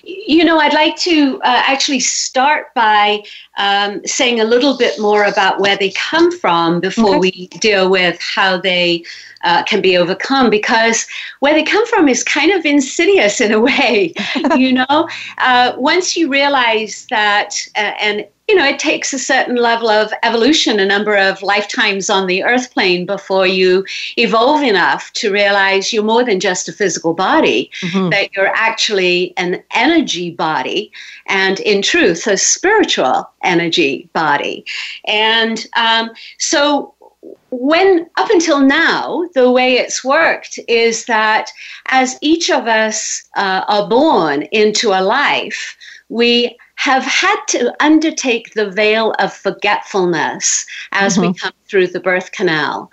[0.02, 3.22] You know, I'd like to uh, actually start by
[3.56, 7.18] um, saying a little bit more about where they come from before okay.
[7.18, 9.04] we deal with how they
[9.44, 11.06] uh, can be overcome, because
[11.40, 14.12] where they come from is kind of insidious in a way.
[14.56, 19.56] you know, uh, once you realize that, uh, and you know, it takes a certain
[19.56, 23.84] level of evolution, a number of lifetimes on the earth plane before you
[24.16, 28.10] evolve enough to realize you're more than just a physical body, mm-hmm.
[28.10, 30.92] that you're actually an energy body,
[31.26, 34.64] and in truth, a spiritual energy body.
[35.06, 36.94] And um, so,
[37.50, 41.50] when up until now, the way it's worked is that
[41.86, 45.76] as each of us uh, are born into a life,
[46.08, 51.28] we have had to undertake the veil of forgetfulness as mm-hmm.
[51.28, 52.90] we come through the birth canal.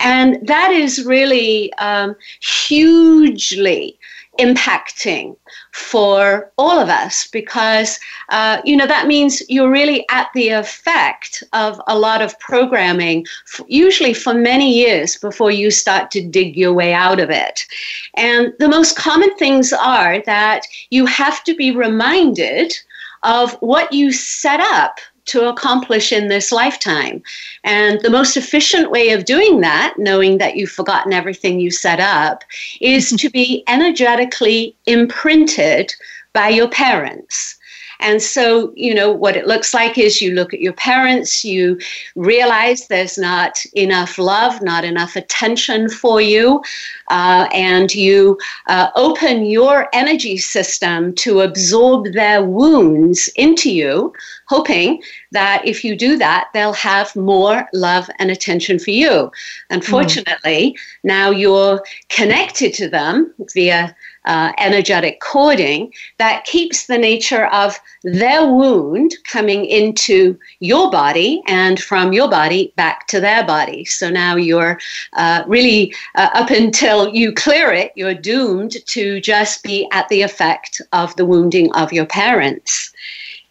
[0.00, 3.98] And that is really um, hugely
[4.38, 5.36] impacting
[5.72, 7.98] for all of us because
[8.30, 13.24] uh, you know that means you're really at the effect of a lot of programming
[13.66, 17.66] usually for many years before you start to dig your way out of it
[18.14, 22.76] and the most common things are that you have to be reminded
[23.26, 27.22] of what you set up to accomplish in this lifetime.
[27.64, 32.00] And the most efficient way of doing that, knowing that you've forgotten everything you set
[32.00, 32.44] up,
[32.80, 35.92] is to be energetically imprinted
[36.32, 37.58] by your parents.
[38.00, 41.80] And so, you know, what it looks like is you look at your parents, you
[42.14, 46.62] realize there's not enough love, not enough attention for you,
[47.08, 48.38] uh, and you
[48.68, 54.12] uh, open your energy system to absorb their wounds into you,
[54.46, 59.30] hoping that if you do that, they'll have more love and attention for you.
[59.70, 60.76] Unfortunately, mm.
[61.04, 63.94] now you're connected to them via
[64.26, 71.80] uh, energetic coding that keeps the nature of their wound coming into your body and
[71.80, 73.84] from your body back to their body.
[73.84, 74.78] So now you're
[75.12, 80.22] uh, really, uh, up until you clear it, you're doomed to just be at the
[80.22, 82.92] effect of the wounding of your parents.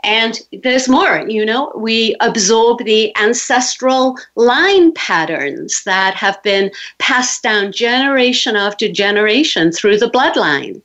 [0.03, 7.41] And there's more, you know, we absorb the ancestral line patterns that have been passed
[7.41, 10.81] down generation after generation through the bloodline.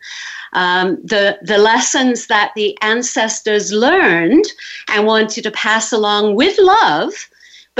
[0.54, 4.46] Um, the, the lessons that the ancestors learned
[4.88, 7.12] and wanted to pass along with love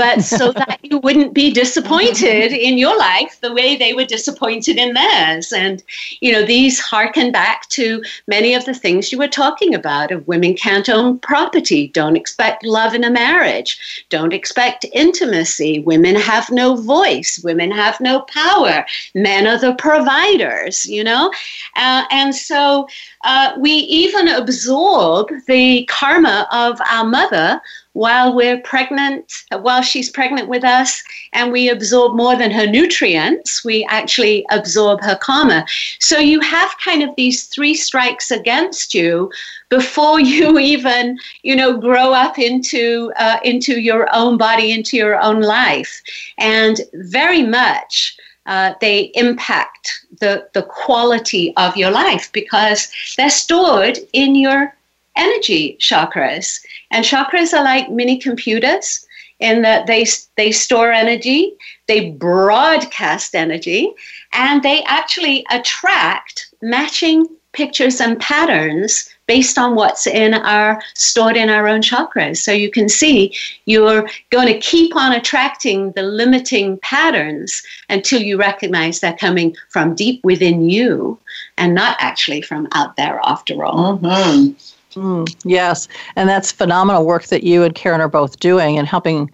[0.01, 4.77] but so that you wouldn't be disappointed in your life the way they were disappointed
[4.77, 5.53] in theirs.
[5.53, 5.83] And,
[6.21, 10.27] you know, these harken back to many of the things you were talking about of
[10.27, 13.77] women can't own property, don't expect love in a marriage,
[14.09, 18.83] don't expect intimacy, women have no voice, women have no power,
[19.13, 21.31] men are the providers, you know?
[21.75, 22.87] Uh, and so
[23.23, 27.61] uh, we even absorb the karma of our mother
[27.93, 33.65] while we're pregnant, while she's pregnant with us, and we absorb more than her nutrients,
[33.65, 35.65] we actually absorb her karma.
[35.99, 39.31] So you have kind of these three strikes against you
[39.69, 45.19] before you even, you know, grow up into uh, into your own body, into your
[45.19, 46.01] own life,
[46.37, 48.15] and very much.
[48.47, 54.75] Uh, they impact the, the quality of your life because they're stored in your
[55.21, 56.63] energy chakras.
[56.91, 59.05] And chakras are like mini computers
[59.39, 60.05] in that they,
[60.37, 61.53] they store energy,
[61.87, 63.91] they broadcast energy,
[64.33, 71.49] and they actually attract matching pictures and patterns based on what's in our stored in
[71.49, 72.37] our own chakras.
[72.37, 73.33] So you can see
[73.65, 79.95] you're going to keep on attracting the limiting patterns until you recognize they're coming from
[79.95, 81.17] deep within you
[81.57, 83.97] and not actually from out there after all.
[83.97, 84.53] Mm-hmm.
[84.93, 89.31] Mm, yes, and that's phenomenal work that you and Karen are both doing and helping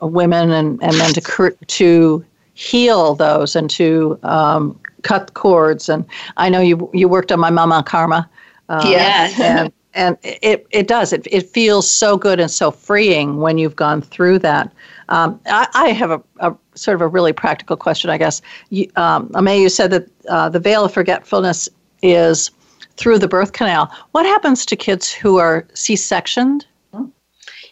[0.00, 2.24] women and, and men to to
[2.54, 5.88] heal those and to um, cut cords.
[5.88, 6.04] And
[6.36, 8.28] I know you you worked on my mama karma.
[8.68, 9.40] Uh, yes.
[9.40, 11.12] and, and it, it does.
[11.12, 14.72] It, it feels so good and so freeing when you've gone through that.
[15.08, 18.40] Um, I, I, have a, a, sort of a really practical question, I guess.
[18.68, 21.68] You, um, Ame, you said that uh, the veil of forgetfulness
[22.02, 22.52] is
[22.96, 23.90] through the birth canal.
[24.12, 26.66] What happens to kids who are C-sectioned?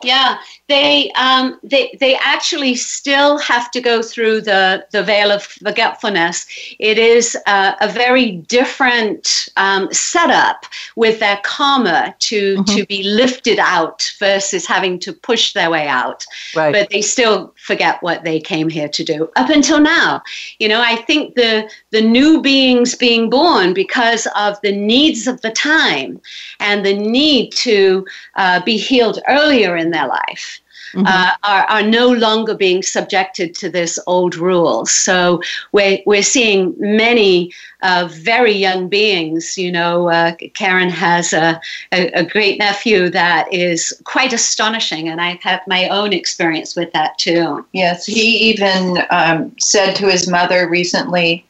[0.03, 0.39] Yeah,
[0.69, 6.47] they um, they they actually still have to go through the the veil of forgetfulness.
[6.79, 12.77] It is uh, a very different um, setup with their karma to mm-hmm.
[12.77, 16.27] to be lifted out versus having to push their way out.
[16.55, 16.73] Right.
[16.73, 20.23] But they still forget what they came here to do up until now.
[20.59, 25.41] You know, I think the the new beings being born because of the needs of
[25.41, 26.21] the time
[26.61, 28.07] and the need to
[28.37, 30.58] uh, be healed earlier in their life
[30.93, 31.07] mm-hmm.
[31.07, 34.87] uh, are, are no longer being subjected to this old rule.
[34.87, 35.41] So
[35.73, 39.57] we're, we're seeing many uh, very young beings.
[39.57, 41.61] You know, uh, Karen has a,
[41.93, 46.93] a, a, great nephew that is quite astonishing, and I've had my own experience with
[46.93, 47.65] that too.
[47.73, 51.47] Yes, he even um, said to his mother recently,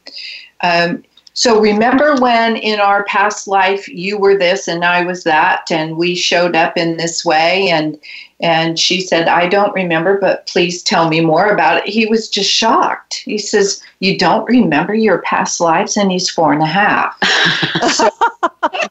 [0.62, 1.02] um,
[1.38, 5.96] so remember when in our past life you were this and I was that and
[5.96, 7.96] we showed up in this way and
[8.40, 11.88] and she said I don't remember but please tell me more about it.
[11.88, 13.22] He was just shocked.
[13.24, 17.16] He says you don't remember your past lives and he's four and a half.
[17.92, 18.10] so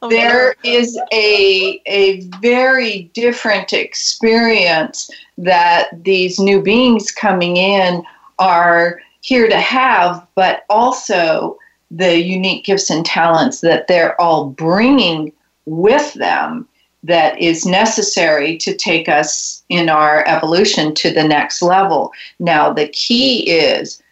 [0.02, 8.02] oh, there is a a very different experience that these new beings coming in
[8.38, 11.58] are here to have but also
[11.90, 15.32] the unique gifts and talents that they're all bringing
[15.64, 16.68] with them
[17.04, 22.12] that is necessary to take us in our evolution to the next level.
[22.38, 24.02] Now, the key is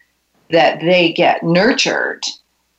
[0.49, 2.23] that they get nurtured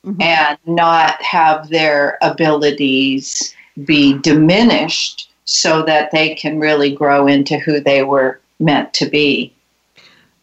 [0.05, 0.21] mm-hmm.
[0.21, 3.53] and not have their abilities
[3.85, 9.53] be diminished so that they can really grow into who they were meant to be.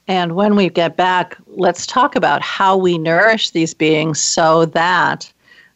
[0.08, 5.30] And when we get back, let's talk about how we nourish these beings so that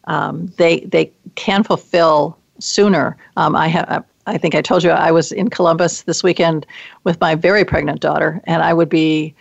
[0.05, 3.17] um, they they can fulfill sooner.
[3.37, 4.05] Um, I have.
[4.27, 6.65] I think I told you I was in Columbus this weekend
[7.03, 9.33] with my very pregnant daughter, and I would be,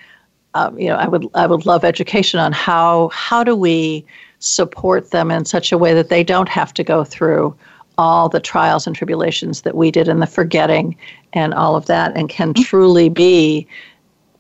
[0.55, 4.05] um, you know, I would I would love education on how how do we
[4.39, 7.55] support them in such a way that they don't have to go through
[7.99, 10.97] all the trials and tribulations that we did and the forgetting
[11.35, 12.63] and all of that and can mm-hmm.
[12.63, 13.67] truly be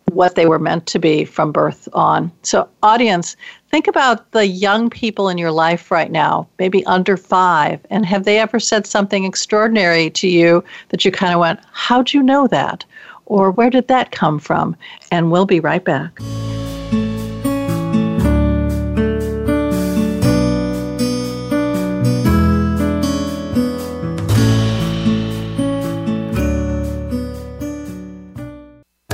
[0.06, 2.32] what they were meant to be from birth on.
[2.42, 3.36] So, audience,
[3.70, 8.24] think about the young people in your life right now, maybe under five, and have
[8.24, 12.46] they ever said something extraordinary to you that you kind of went, How'd you know
[12.48, 12.84] that?
[13.26, 14.76] Or where did that come from?
[15.12, 16.18] And we'll be right back.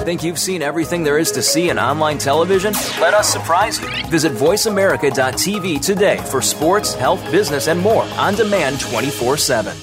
[0.07, 2.75] Think you've seen everything there is to see in online television?
[3.01, 3.89] Let us surprise you.
[4.07, 9.77] Visit VoiceAmerica.tv today for sports, health, business, and more on demand 24 7.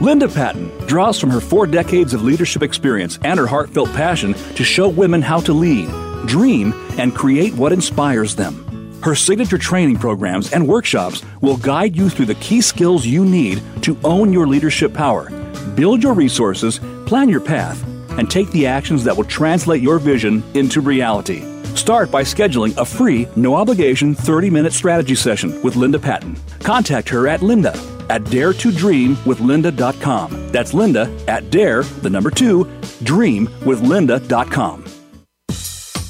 [0.00, 4.62] Linda Patton draws from her four decades of leadership experience and her heartfelt passion to
[4.62, 5.88] show women how to lead,
[6.28, 9.00] dream, and create what inspires them.
[9.02, 13.60] Her signature training programs and workshops will guide you through the key skills you need
[13.82, 15.30] to own your leadership power,
[15.74, 17.84] build your resources, plan your path,
[18.18, 21.42] and take the actions that will translate your vision into reality.
[21.74, 26.36] Start by scheduling a free, no obligation 30 minute strategy session with Linda Patton.
[26.60, 27.72] Contact her at linda
[28.10, 30.48] at dare to dream with daretodreamwithlinda.com.
[30.52, 32.64] That's Linda at dare, the number two,
[33.02, 34.84] dream with dreamwithlinda.com.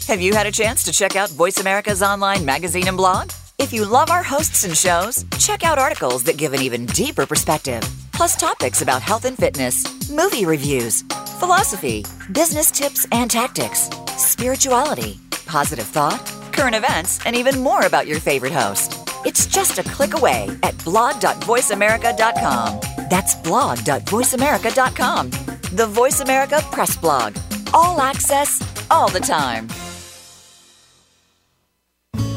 [0.09, 3.31] Have you had a chance to check out Voice America's online magazine and blog?
[3.59, 7.27] If you love our hosts and shows, check out articles that give an even deeper
[7.27, 7.83] perspective
[8.15, 9.83] plus topics about health and fitness,
[10.15, 11.03] movie reviews,
[11.41, 18.21] philosophy, business tips and tactics, spirituality, positive thought, current events, and even more about your
[18.21, 18.95] favorite host.
[19.25, 22.81] It's just a click away at blog.voiceamerica.com.
[23.11, 25.31] That's blog.voiceamerica.com.
[25.73, 27.37] The Voice America Press Blog.
[27.73, 29.69] All access, all the time.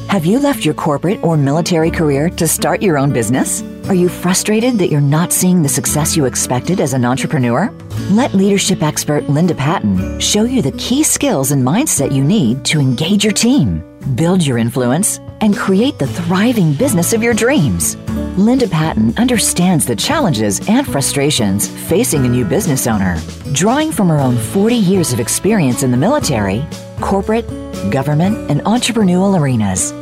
[0.10, 3.62] Have you left your corporate or military career to start your own business?
[3.90, 7.70] Are you frustrated that you're not seeing the success you expected as an entrepreneur?
[8.12, 12.80] Let leadership expert Linda Patton show you the key skills and mindset you need to
[12.80, 13.84] engage your team,
[14.16, 17.98] build your influence, and create the thriving business of your dreams.
[18.38, 23.20] Linda Patton understands the challenges and frustrations facing a new business owner.
[23.52, 26.66] Drawing from her own 40 years of experience in the military,
[27.02, 27.48] corporate,
[27.92, 29.94] government, and entrepreneurial arenas.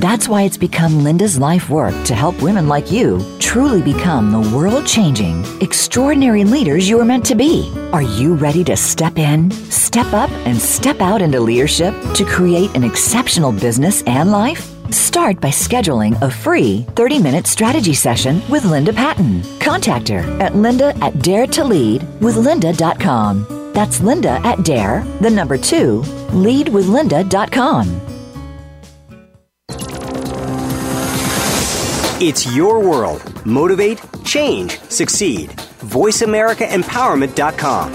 [0.00, 4.40] That's why it's become Linda's life work to help women like you truly become the
[4.56, 7.70] world changing, extraordinary leaders you are meant to be.
[7.92, 12.74] Are you ready to step in, step up, and step out into leadership to create
[12.74, 14.68] an exceptional business and life?
[14.92, 19.42] Start by scheduling a free 30 minute strategy session with Linda Patton.
[19.60, 23.63] Contact her at linda at daretoleadwithlinda.com.
[23.74, 26.00] That's Linda at dare, the number two,
[26.30, 28.00] leadwithlinda.com.
[32.20, 33.44] It's your world.
[33.44, 35.50] Motivate, change, succeed.
[35.50, 37.94] VoiceAmericaEmpowerment.com.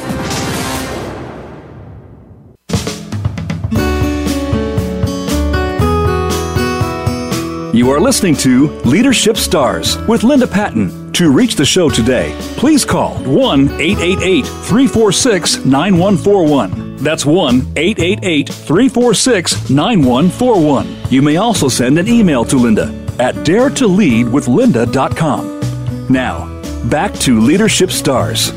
[7.73, 11.08] You are listening to Leadership Stars with Linda Patton.
[11.19, 16.95] To reach the show today, please call 1 888 346 9141.
[16.95, 21.11] That's 1 888 346 9141.
[21.11, 22.83] You may also send an email to Linda
[23.19, 26.07] at daretoleadwithlinda.com.
[26.09, 28.53] Now, back to Leadership Stars.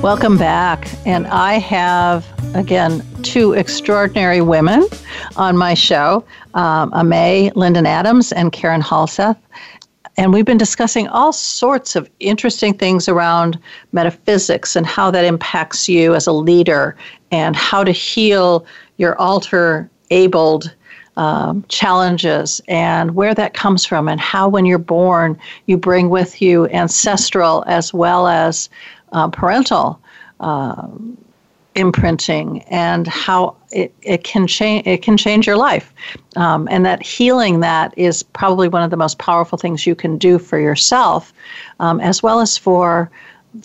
[0.00, 0.88] Welcome back.
[1.04, 2.24] And I have,
[2.54, 4.86] again, two extraordinary women
[5.34, 6.24] on my show
[6.54, 9.36] um, Ame Lyndon Adams and Karen Halseth.
[10.16, 13.58] And we've been discussing all sorts of interesting things around
[13.92, 16.96] metaphysics and how that impacts you as a leader
[17.30, 18.64] and how to heal
[18.96, 20.74] your alter abled
[21.16, 26.42] um, challenges and where that comes from, and how, when you're born, you bring with
[26.42, 28.68] you ancestral as well as
[29.12, 30.00] uh, parental.
[30.40, 30.88] Uh,
[31.74, 35.92] imprinting and how it, it can change it can change your life.
[36.36, 40.16] Um, and that healing that is probably one of the most powerful things you can
[40.18, 41.32] do for yourself
[41.80, 43.10] um, as well as for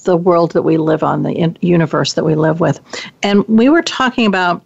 [0.03, 2.79] the world that we live on the universe that we live with.
[3.23, 4.63] And we were talking about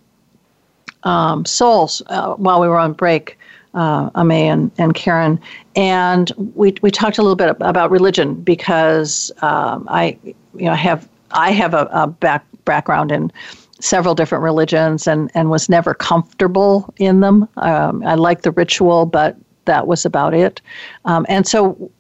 [1.03, 3.37] um, souls uh, while we were on break
[3.73, 5.39] uh, Ame and, and Karen,
[5.75, 11.09] and we, we talked a little bit about religion because um, I you know have
[11.31, 13.31] I have a, a back background in
[13.79, 17.47] several different religions and, and was never comfortable in them.
[17.57, 20.61] Um, I liked the ritual, but that was about it.
[21.05, 21.91] Um, and so,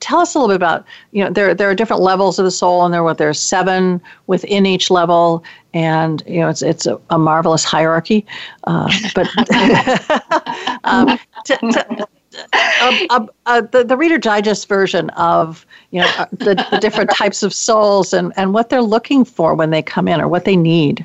[0.00, 2.50] tell us a little bit about you know there there are different levels of the
[2.50, 5.42] soul, and there there's seven within each level,
[5.74, 8.24] and you know it's it's a, a marvelous hierarchy.
[8.64, 9.28] Uh, but
[10.84, 11.18] um,
[12.52, 17.52] uh, uh, the, the Reader Digest version of you know the, the different types of
[17.52, 21.04] souls and, and what they're looking for when they come in or what they need.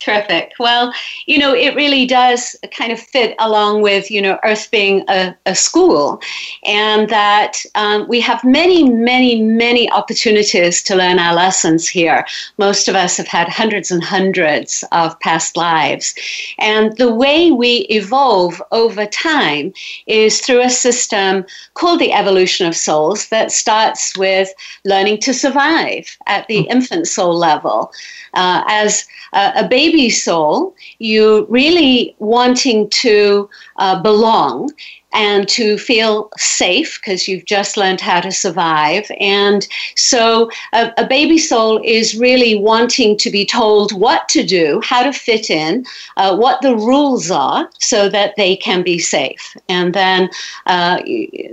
[0.00, 0.54] Terrific.
[0.58, 0.94] Well,
[1.26, 5.36] you know, it really does kind of fit along with, you know, Earth being a,
[5.44, 6.22] a school,
[6.64, 12.24] and that um, we have many, many, many opportunities to learn our lessons here.
[12.56, 16.14] Most of us have had hundreds and hundreds of past lives.
[16.58, 19.74] And the way we evolve over time
[20.06, 21.44] is through a system
[21.74, 24.48] called the evolution of souls that starts with
[24.86, 26.72] learning to survive at the mm-hmm.
[26.72, 27.92] infant soul level.
[28.34, 34.70] Uh, as uh, a baby soul, you really wanting to uh, belong
[35.12, 39.10] and to feel safe because you've just learned how to survive.
[39.18, 39.66] And
[39.96, 45.02] so a, a, baby soul is really wanting to be told what to do, how
[45.02, 45.84] to fit in,
[46.16, 49.56] uh, what the rules are so that they can be safe.
[49.68, 50.30] And then
[50.66, 51.02] uh,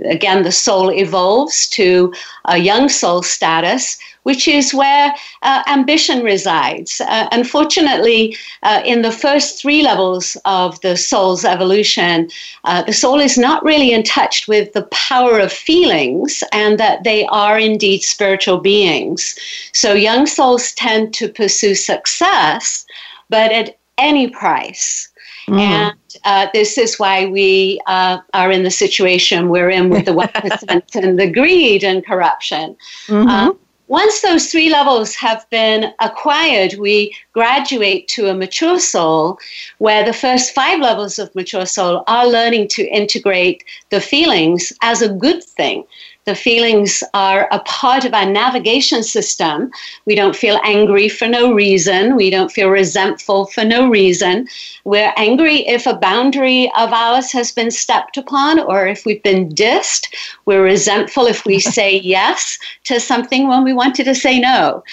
[0.04, 2.12] again, the soul evolves to
[2.44, 3.98] a young soul status
[4.28, 7.00] which is where uh, ambition resides.
[7.00, 12.28] Uh, unfortunately, uh, in the first three levels of the soul's evolution,
[12.64, 17.04] uh, the soul is not really in touch with the power of feelings and that
[17.04, 19.34] they are indeed spiritual beings.
[19.72, 22.84] So young souls tend to pursue success,
[23.30, 25.08] but at any price.
[25.48, 25.58] Mm.
[25.58, 30.12] And uh, this is why we uh, are in the situation we're in with the
[30.12, 32.76] 1% and the greed and corruption.
[33.06, 33.28] Mm-hmm.
[33.28, 33.52] Uh,
[33.88, 39.38] once those three levels have been acquired, we graduate to a mature soul
[39.78, 45.00] where the first five levels of mature soul are learning to integrate the feelings as
[45.00, 45.84] a good thing.
[46.28, 49.70] The feelings are a part of our navigation system.
[50.04, 52.16] We don't feel angry for no reason.
[52.16, 54.46] We don't feel resentful for no reason.
[54.84, 59.48] We're angry if a boundary of ours has been stepped upon or if we've been
[59.48, 60.14] dissed.
[60.44, 64.84] We're resentful if we say yes to something when we wanted to say no.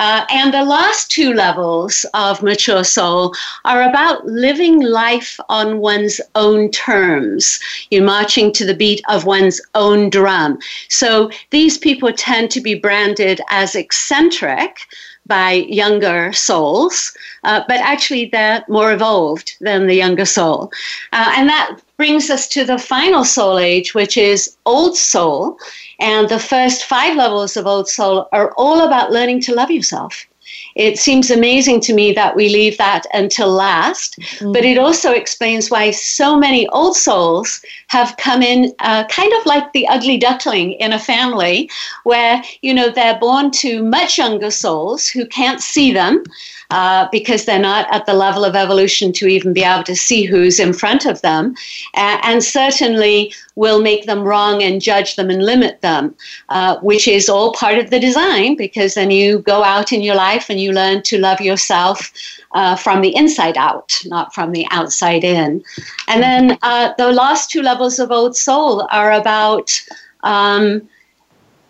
[0.00, 3.34] Uh, and the last two levels of mature soul
[3.66, 7.60] are about living life on one's own terms.
[7.90, 10.58] You're marching to the beat of one's own drum.
[10.88, 14.78] So these people tend to be branded as eccentric
[15.26, 17.12] by younger souls,
[17.44, 20.72] uh, but actually they're more evolved than the younger soul.
[21.12, 25.58] Uh, and that brings us to the final soul age, which is old soul.
[26.00, 30.26] And the first five levels of old soul are all about learning to love yourself.
[30.74, 34.52] It seems amazing to me that we leave that until last, mm-hmm.
[34.52, 39.46] but it also explains why so many old souls have come in uh, kind of
[39.46, 41.70] like the ugly duckling in a family,
[42.04, 46.22] where, you know, they're born to much younger souls who can't see them
[46.70, 50.24] uh, because they're not at the level of evolution to even be able to see
[50.24, 51.54] who's in front of them,
[51.94, 56.14] uh, and certainly will make them wrong and judge them and limit them,
[56.48, 60.14] uh, which is all part of the design because then you go out in your
[60.14, 62.12] life and you learn to love yourself
[62.52, 65.62] uh, from the inside out, not from the outside in.
[66.08, 69.80] And then uh, the last two levels of Old Soul are about
[70.22, 70.88] um,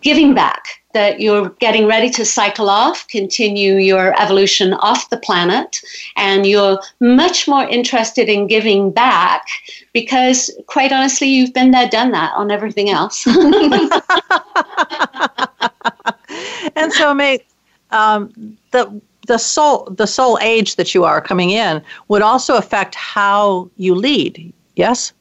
[0.01, 5.79] giving back that you're getting ready to cycle off, continue your evolution off the planet,
[6.17, 9.47] and you're much more interested in giving back
[9.93, 13.25] because, quite honestly, you've been there, done that on everything else.
[16.75, 17.45] and so, mate,
[17.91, 22.95] um, the the soul the soul age that you are coming in would also affect
[22.95, 24.51] how you lead.
[24.75, 25.13] Yes.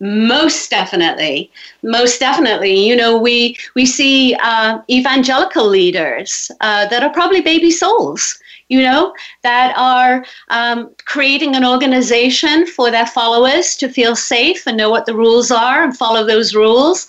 [0.00, 1.50] Most definitely,
[1.82, 2.88] most definitely.
[2.88, 8.38] You know, we we see uh, evangelical leaders uh, that are probably baby souls.
[8.68, 9.12] You know,
[9.42, 15.06] that are um, creating an organization for their followers to feel safe and know what
[15.06, 17.08] the rules are and follow those rules.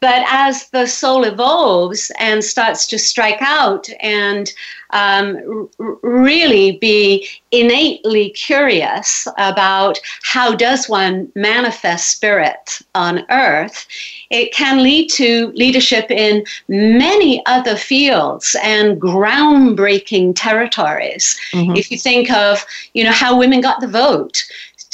[0.00, 4.50] But as the soul evolves and starts to strike out and
[4.92, 13.86] um, r- really be innately curious about how does one manifest spirit on earth,
[14.30, 21.38] it can lead to leadership in many other fields and groundbreaking territories.
[21.52, 21.76] Mm-hmm.
[21.76, 22.64] If you think of,
[22.94, 24.44] you know, how women got the vote,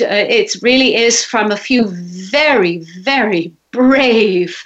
[0.01, 4.65] uh, it really is from a few very, very brave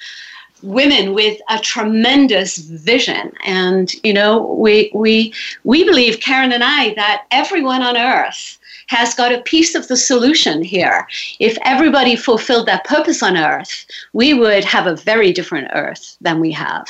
[0.63, 3.33] women with a tremendous vision.
[3.45, 5.33] And you know we we
[5.65, 8.59] we believe karen and i that everyone on earth
[8.89, 11.07] has got a piece of the solution here.
[11.39, 16.41] If everybody fulfilled their purpose on earth we would have a very different earth than
[16.41, 16.89] we have.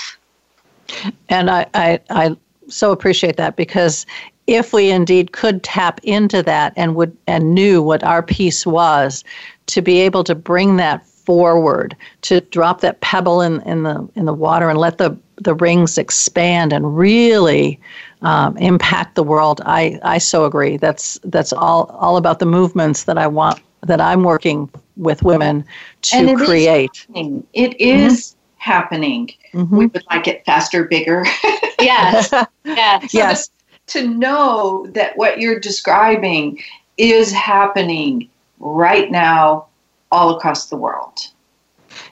[1.28, 2.36] And i i, I
[2.68, 4.06] so appreciate that because
[4.46, 9.24] if we indeed could tap into that and would and knew what our piece was
[9.66, 14.24] to be able to bring that forward to drop that pebble in, in the in
[14.24, 17.80] the water and let the the rings expand and really
[18.22, 19.60] um, impact the world.
[19.64, 20.76] I, I so agree.
[20.76, 25.64] That's that's all all about the movements that I want that I'm working with women
[26.02, 27.06] to it create.
[27.14, 28.38] Is it is mm-hmm.
[28.58, 29.30] happening.
[29.52, 29.76] Mm-hmm.
[29.76, 31.24] We would like it faster, bigger.
[31.80, 32.32] yes.
[32.64, 33.14] yes.
[33.14, 33.50] yes.
[33.88, 36.62] To know that what you're describing
[36.96, 38.28] is happening
[38.60, 39.66] right now
[40.12, 41.26] all across the world.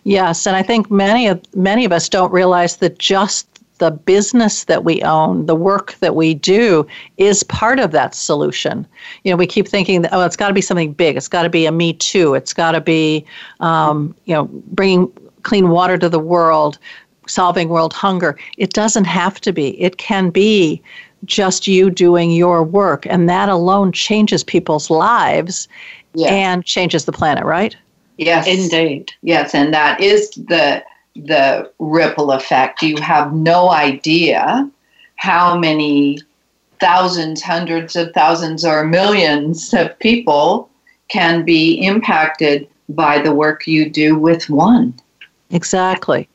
[0.05, 3.47] Yes, and I think many of many of us don't realize that just
[3.79, 6.87] the business that we own, the work that we do,
[7.17, 8.87] is part of that solution.
[9.25, 11.17] You know, we keep thinking that oh, it's got to be something big.
[11.17, 12.35] It's got to be a Me Too.
[12.35, 13.25] It's got to be,
[13.61, 15.11] um, you know, bringing
[15.43, 16.79] clean water to the world,
[17.27, 18.39] solving world hunger.
[18.59, 19.81] It doesn't have to be.
[19.81, 20.83] It can be
[21.25, 25.69] just you doing your work, and that alone changes people's lives
[26.15, 26.31] yes.
[26.31, 27.45] and changes the planet.
[27.45, 27.77] Right?
[28.21, 28.47] Yes.
[28.47, 29.13] Indeed.
[29.23, 30.85] Yes, and that is the
[31.17, 32.83] the ripple effect.
[32.83, 34.71] You have no idea
[35.17, 36.19] how many
[36.81, 40.69] thousands, hundreds of thousands, or millions of people
[41.09, 44.95] can be impacted by the work you do with one.
[45.51, 46.29] Exactly.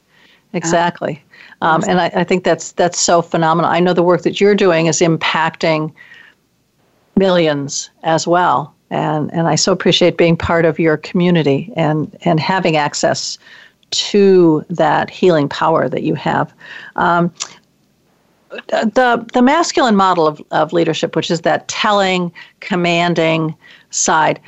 [0.54, 1.22] Exactly.
[1.62, 3.70] Um, and I, I think that's that's so phenomenal.
[3.70, 5.94] I know the work that you're doing is impacting
[7.16, 12.40] millions as well and and I so appreciate being part of your community and and
[12.40, 13.38] having access
[13.92, 16.54] to that healing power that you have.
[16.96, 17.34] Um,
[18.70, 22.32] the the masculine model of, of leadership, which is that telling,
[22.62, 23.54] commanding
[23.90, 24.40] side,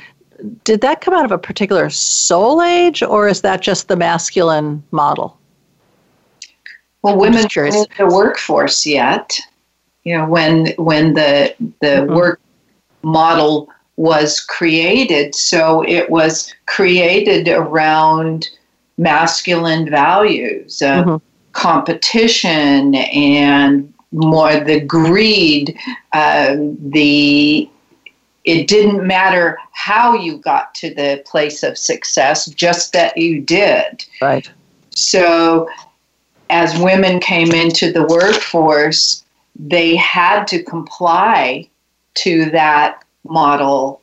[0.64, 4.82] did that come out of a particular soul age, or is that just the masculine
[4.92, 5.38] model?
[7.02, 9.38] Well, women are in the workforce yet.
[10.04, 12.14] You know, when when the the mm-hmm.
[12.14, 12.40] work
[13.02, 13.68] model
[13.98, 18.48] was created, so it was created around
[18.96, 21.16] masculine values, uh, mm-hmm.
[21.52, 25.76] competition, and more the greed,
[26.12, 27.68] uh, the
[28.44, 34.06] it didn't matter how you got to the place of success, just that you did.
[34.22, 34.48] Right.
[34.90, 35.68] So,
[36.50, 39.24] as women came into the workforce,
[39.56, 41.68] they had to comply
[42.14, 44.00] to that model.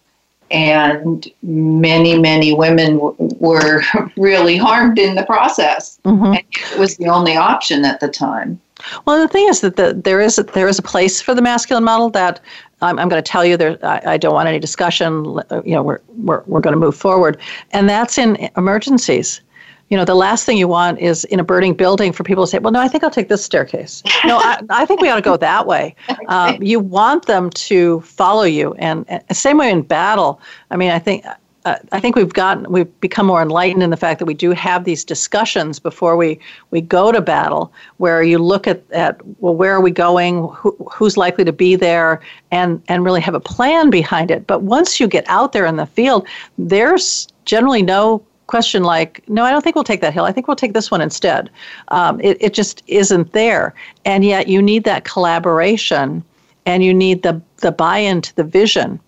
[0.51, 3.81] And many, many women w- were
[4.17, 5.99] really harmed in the process.
[6.05, 6.25] Mm-hmm.
[6.25, 8.61] And it was the only option at the time.
[9.05, 11.41] Well, the thing is that the, there is a, there is a place for the
[11.41, 12.41] masculine model that
[12.81, 13.77] I'm, I'm going to tell you there.
[13.83, 15.39] I, I, don't want any discussion.
[15.63, 17.37] You know, we're we're we're going to move forward,
[17.71, 19.41] and that's in emergencies.
[19.89, 22.49] You know, the last thing you want is in a burning building for people to
[22.49, 25.15] say, "Well, no, I think I'll take this staircase." no, I, I think we ought
[25.15, 25.95] to go that way.
[26.27, 30.41] Uh, you want them to follow you, and, and same way in battle.
[30.71, 31.23] I mean, I think
[31.65, 34.51] uh, I think we've gotten we've become more enlightened in the fact that we do
[34.51, 39.55] have these discussions before we we go to battle, where you look at, at well,
[39.55, 42.21] where are we going, Who, who's likely to be there,
[42.51, 44.45] and and really have a plan behind it.
[44.45, 46.27] But once you get out there in the field,
[46.57, 50.25] there's generally no question like, no, I don't think we'll take that hill.
[50.25, 51.49] I think we'll take this one instead.
[51.89, 53.73] Um, it it just isn't there,
[54.05, 56.23] and yet you need that collaboration,
[56.65, 58.99] and you need the the buy-in to the vision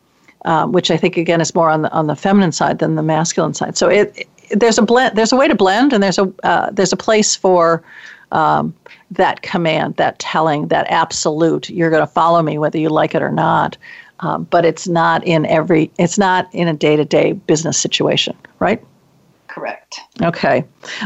[0.45, 3.03] um, which I think again is more on the on the feminine side than the
[3.03, 3.77] masculine side.
[3.77, 5.17] So it, it there's a blend.
[5.17, 7.83] There's a way to blend, and there's a uh, there's a place for
[8.31, 8.73] um,
[9.11, 11.69] that command, that telling, that absolute.
[11.69, 13.77] You're going to follow me whether you like it or not.
[14.21, 15.91] Um, but it's not in every.
[15.99, 18.83] It's not in a day to day business situation, right?
[19.57, 20.01] Correct.
[20.21, 20.63] Okay.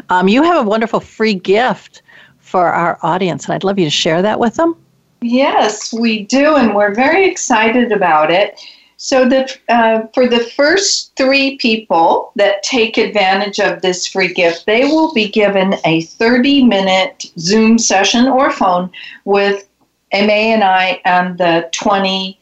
[0.10, 2.02] Um, you have a wonderful free gift
[2.39, 4.76] for our audience, and I'd love you to share that with them.
[5.22, 8.60] Yes, we do, and we're very excited about it.
[8.97, 14.66] So the uh, for the first three people that take advantage of this free gift,
[14.66, 18.91] they will be given a 30-minute Zoom session or phone
[19.24, 19.66] with
[20.12, 22.38] Ame and I and the 20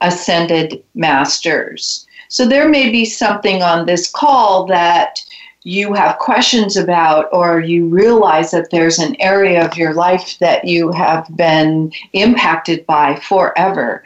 [0.00, 2.06] ascended masters.
[2.28, 5.20] So there may be something on this call that
[5.64, 10.64] you have questions about, or you realize that there's an area of your life that
[10.66, 14.04] you have been impacted by forever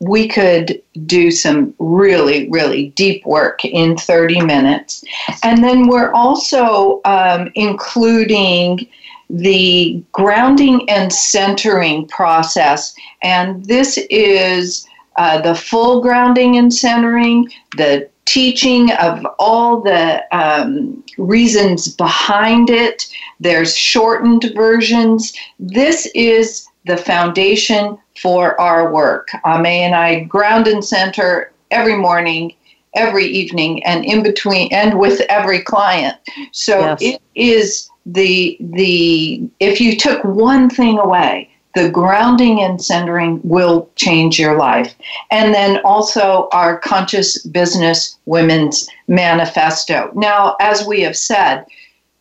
[0.00, 5.04] we could do some really, really deep work in 30 minutes.
[5.42, 8.88] And then we're also um, including
[9.28, 12.94] the grounding and centering process.
[13.22, 21.02] And this is uh, the full grounding and centering, the teaching of all the um,
[21.18, 23.12] reasons behind it.
[23.40, 25.36] There's shortened versions.
[25.58, 29.30] This is the foundation for our work.
[29.44, 32.54] Ame and I ground and center every morning,
[32.94, 36.16] every evening, and in between, and with every client.
[36.52, 36.98] So yes.
[37.02, 43.88] it is the the if you took one thing away, the grounding and centering will
[43.94, 44.94] change your life.
[45.30, 50.10] And then also our conscious business women's manifesto.
[50.14, 51.64] Now, as we have said,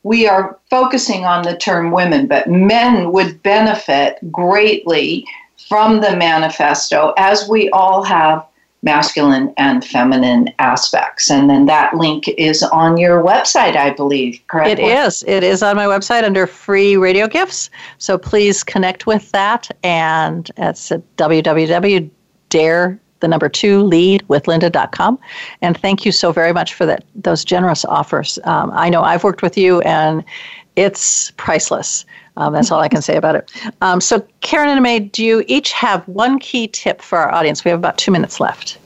[0.03, 5.25] we are focusing on the term women, but men would benefit greatly
[5.67, 8.45] from the manifesto, as we all have
[8.81, 11.29] masculine and feminine aspects.
[11.29, 14.69] And then that link is on your website, I believe, correct?
[14.69, 15.23] It is.
[15.27, 17.69] It is on my website under free radio gifts.
[17.97, 19.69] So please connect with that.
[19.83, 25.19] And it's at www.dare the number two lead with linda.com
[25.61, 29.25] and thank you so very much for that those generous offers um, i know i've
[29.25, 30.23] worked with you and
[30.77, 32.05] it's priceless
[32.39, 33.51] um, that's all I can say about it.
[33.81, 37.65] Um, so, Karen and May, do you each have one key tip for our audience?
[37.65, 38.77] We have about two minutes left.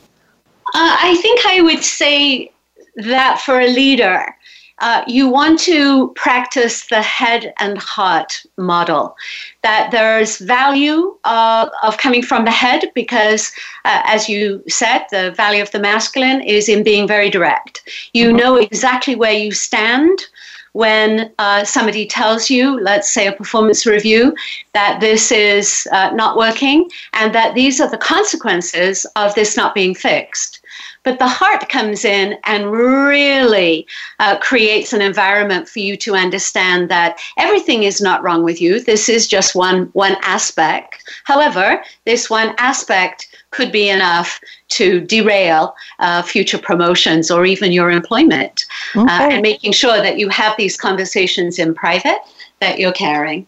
[0.76, 2.52] Uh, I think I would say
[2.96, 4.36] that for a leader,
[4.80, 9.16] uh, you want to practice the head and heart model.
[9.62, 13.52] That there's value uh, of coming from the head because,
[13.86, 17.88] uh, as you said, the value of the masculine is in being very direct.
[18.14, 18.38] You mm-hmm.
[18.38, 20.26] know exactly where you stand
[20.74, 24.36] when uh, somebody tells you, let's say a performance review,
[24.74, 29.74] that this is uh, not working and that these are the consequences of this not
[29.74, 30.60] being fixed.
[31.04, 33.86] But the heart comes in and really
[34.20, 38.80] uh, creates an environment for you to understand that everything is not wrong with you.
[38.80, 41.04] This is just one one aspect.
[41.26, 44.40] However, this one aspect could be enough
[44.70, 48.66] to derail uh, future promotions or even your employment.
[48.96, 49.14] Uh, okay.
[49.14, 52.20] Uh, and making sure that you have these conversations in private
[52.60, 53.46] that you're carrying.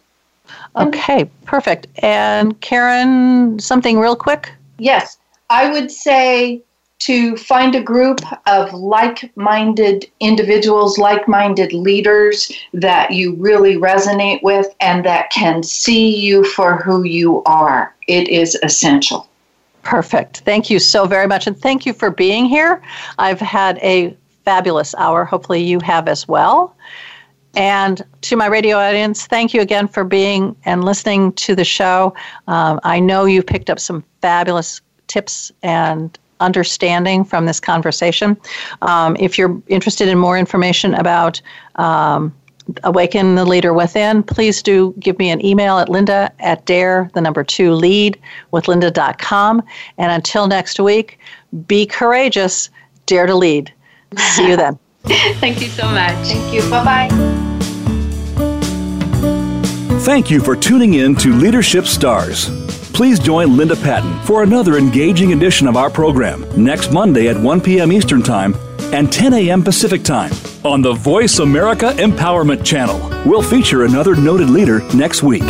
[0.76, 1.86] Okay, perfect.
[2.02, 4.52] And Karen, something real quick?
[4.78, 5.18] Yes,
[5.50, 6.62] I would say
[6.98, 14.42] to find a group of like minded individuals, like minded leaders that you really resonate
[14.42, 17.94] with and that can see you for who you are.
[18.08, 19.28] It is essential.
[19.86, 20.40] Perfect.
[20.40, 21.46] Thank you so very much.
[21.46, 22.82] And thank you for being here.
[23.18, 25.24] I've had a fabulous hour.
[25.24, 26.76] Hopefully, you have as well.
[27.54, 32.14] And to my radio audience, thank you again for being and listening to the show.
[32.48, 38.36] Um, I know you picked up some fabulous tips and understanding from this conversation.
[38.82, 41.40] Um, if you're interested in more information about
[41.76, 42.34] um,
[42.84, 47.20] awaken the leader within, please do give me an email at linda at dare, the
[47.20, 48.18] number two lead
[48.50, 49.62] with linda.com.
[49.98, 51.18] And until next week,
[51.66, 52.70] be courageous,
[53.06, 53.72] dare to lead.
[54.16, 54.78] See you then.
[55.04, 56.14] Thank you so much.
[56.14, 56.68] Thank you.
[56.70, 57.42] Bye bye.
[60.00, 62.48] Thank you for tuning in to Leadership Stars.
[62.92, 67.60] Please join Linda Patton for another engaging edition of our program next Monday at 1
[67.60, 67.92] p.m.
[67.92, 68.54] Eastern Time
[68.92, 69.62] and 10 a.m.
[69.62, 70.32] Pacific Time
[70.64, 72.98] on the Voice America Empowerment Channel.
[73.24, 75.42] We'll feature another noted leader next week.